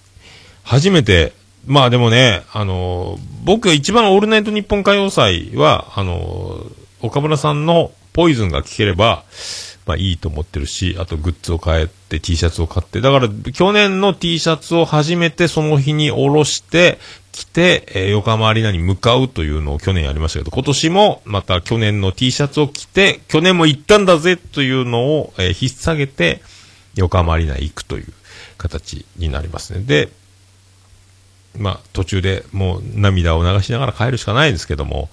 [0.62, 1.33] 初めて
[1.67, 6.67] まあでもね、あの、僕が一番オールナイト日本歌謡祭は、あの、
[7.01, 9.25] 岡村さんのポイズンが聴ければ、
[9.87, 16.99] まあいいと思ってるし、あとグッズを買えて T シャツを買って、だから去年の T シャツを初めてその日におろして、
[17.33, 26.43] 着て、えー横浜アリーナに向かうというのを去年やりましたけど、今年もまた去年の T シャツを着て、去年も行ったんだぜというのを、えー引っ提げて、
[26.97, 28.12] 横浜アリーナへ行くという
[28.59, 29.80] 形になりますね。
[29.80, 30.11] で、
[31.59, 35.09] まあ、途中でもう涙を流しながら帰るしかないんですけども、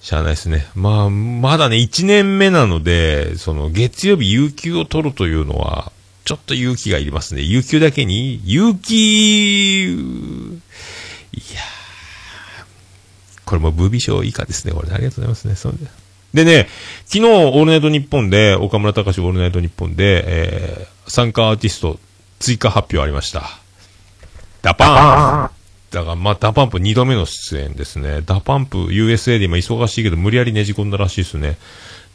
[0.00, 0.66] しゃあないですね。
[0.74, 5.92] まあ、まだね、1年目なので、その、月曜日有給を取るというのは、
[6.24, 7.42] ちょっと勇気がいりますね。
[7.42, 11.80] 有給だけに、勇気、いやー
[13.44, 14.72] これもブービー賞以下ですね。
[14.72, 15.54] これ、ありがとうございますね。
[15.56, 15.86] そうで
[16.34, 16.68] でね、
[17.06, 21.98] 昨日、オールナイトニッポンで、岡村隆史オールナイトニッポンで、えー、参加アーティスト
[22.38, 23.42] 追加発表ありました。
[24.62, 25.60] ダパン
[25.90, 28.20] だから、まあ、ダパンプ2度目の出演ですね。
[28.24, 31.58] ダパンプ USA で今忙しいけど、無理やりねじ込んだらしいですね。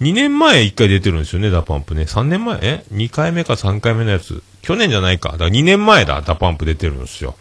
[0.01, 2.03] 2年前1回出てるんですよね、ダパンプね。
[2.03, 2.59] 3年前？
[2.61, 4.43] え ?2 回目か3回目のやつ。
[4.61, 5.34] 去年じゃないか。
[5.34, 7.36] だから2年前だ、ダパンプ出てるんですよ。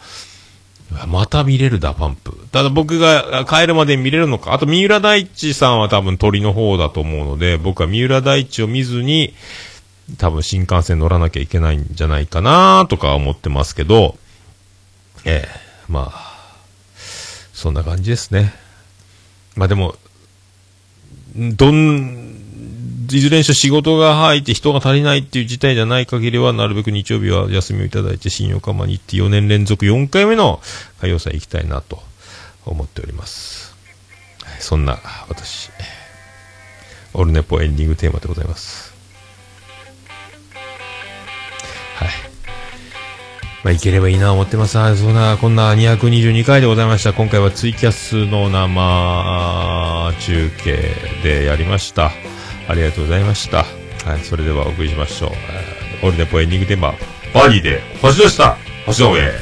[1.07, 2.33] また見れるダパンプ。
[2.53, 4.53] ただ僕が帰るまで見れるのか。
[4.53, 9.35] あと三浦大知さんは多分鳥の方だと思うので、僕は三浦大知を見ずに、
[10.19, 14.17] 多分新幹線乗らなきゃいけないんじゃないかなとか思ってますけど、
[15.25, 15.49] ええ
[15.89, 16.35] まあ、
[17.53, 18.55] そんな感じですね。
[19.57, 19.97] まあでも、
[21.37, 22.24] どん、
[23.11, 30.61] いずれにしろ仕事が入って人が足りないっていう事態じゃない限りは、なるべく日曜日は休みをいただいて、新横浜に行って4年連続4回目の
[30.99, 32.03] 歌謡祭行きたいなと
[32.67, 33.75] 思っております。
[34.61, 34.99] そんな
[35.29, 35.71] 私、
[37.13, 38.95] オルネポエンディングテーマでございます。
[41.97, 42.09] はい。
[43.63, 44.73] まあ、いければいいな思ってます。
[44.73, 47.13] そんな、こんな222回でございました。
[47.13, 52.13] 今回はツイキャスの生中継でやりました。
[52.69, 53.65] ありがとうございました。
[54.09, 55.31] はい、それではお送りしましょう。
[55.33, 56.93] えーオルネポエンディングテーマ、
[57.33, 59.33] バディで、星の下、星の上。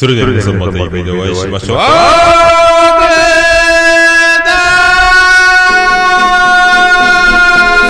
[0.00, 1.76] それでは皆さんまた夢でお会いしましょう。
[1.78, 1.82] あ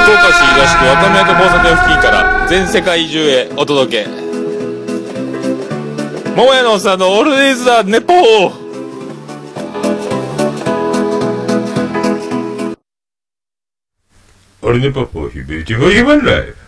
[0.03, 4.11] 福岡市東区若宮と交差点付近から全世界中へお届け
[6.35, 8.17] 桃屋のおっさんのオールデイズ・ザ・ネポー
[14.63, 16.60] 俺のパパはヒベティフォーヒマンライフ。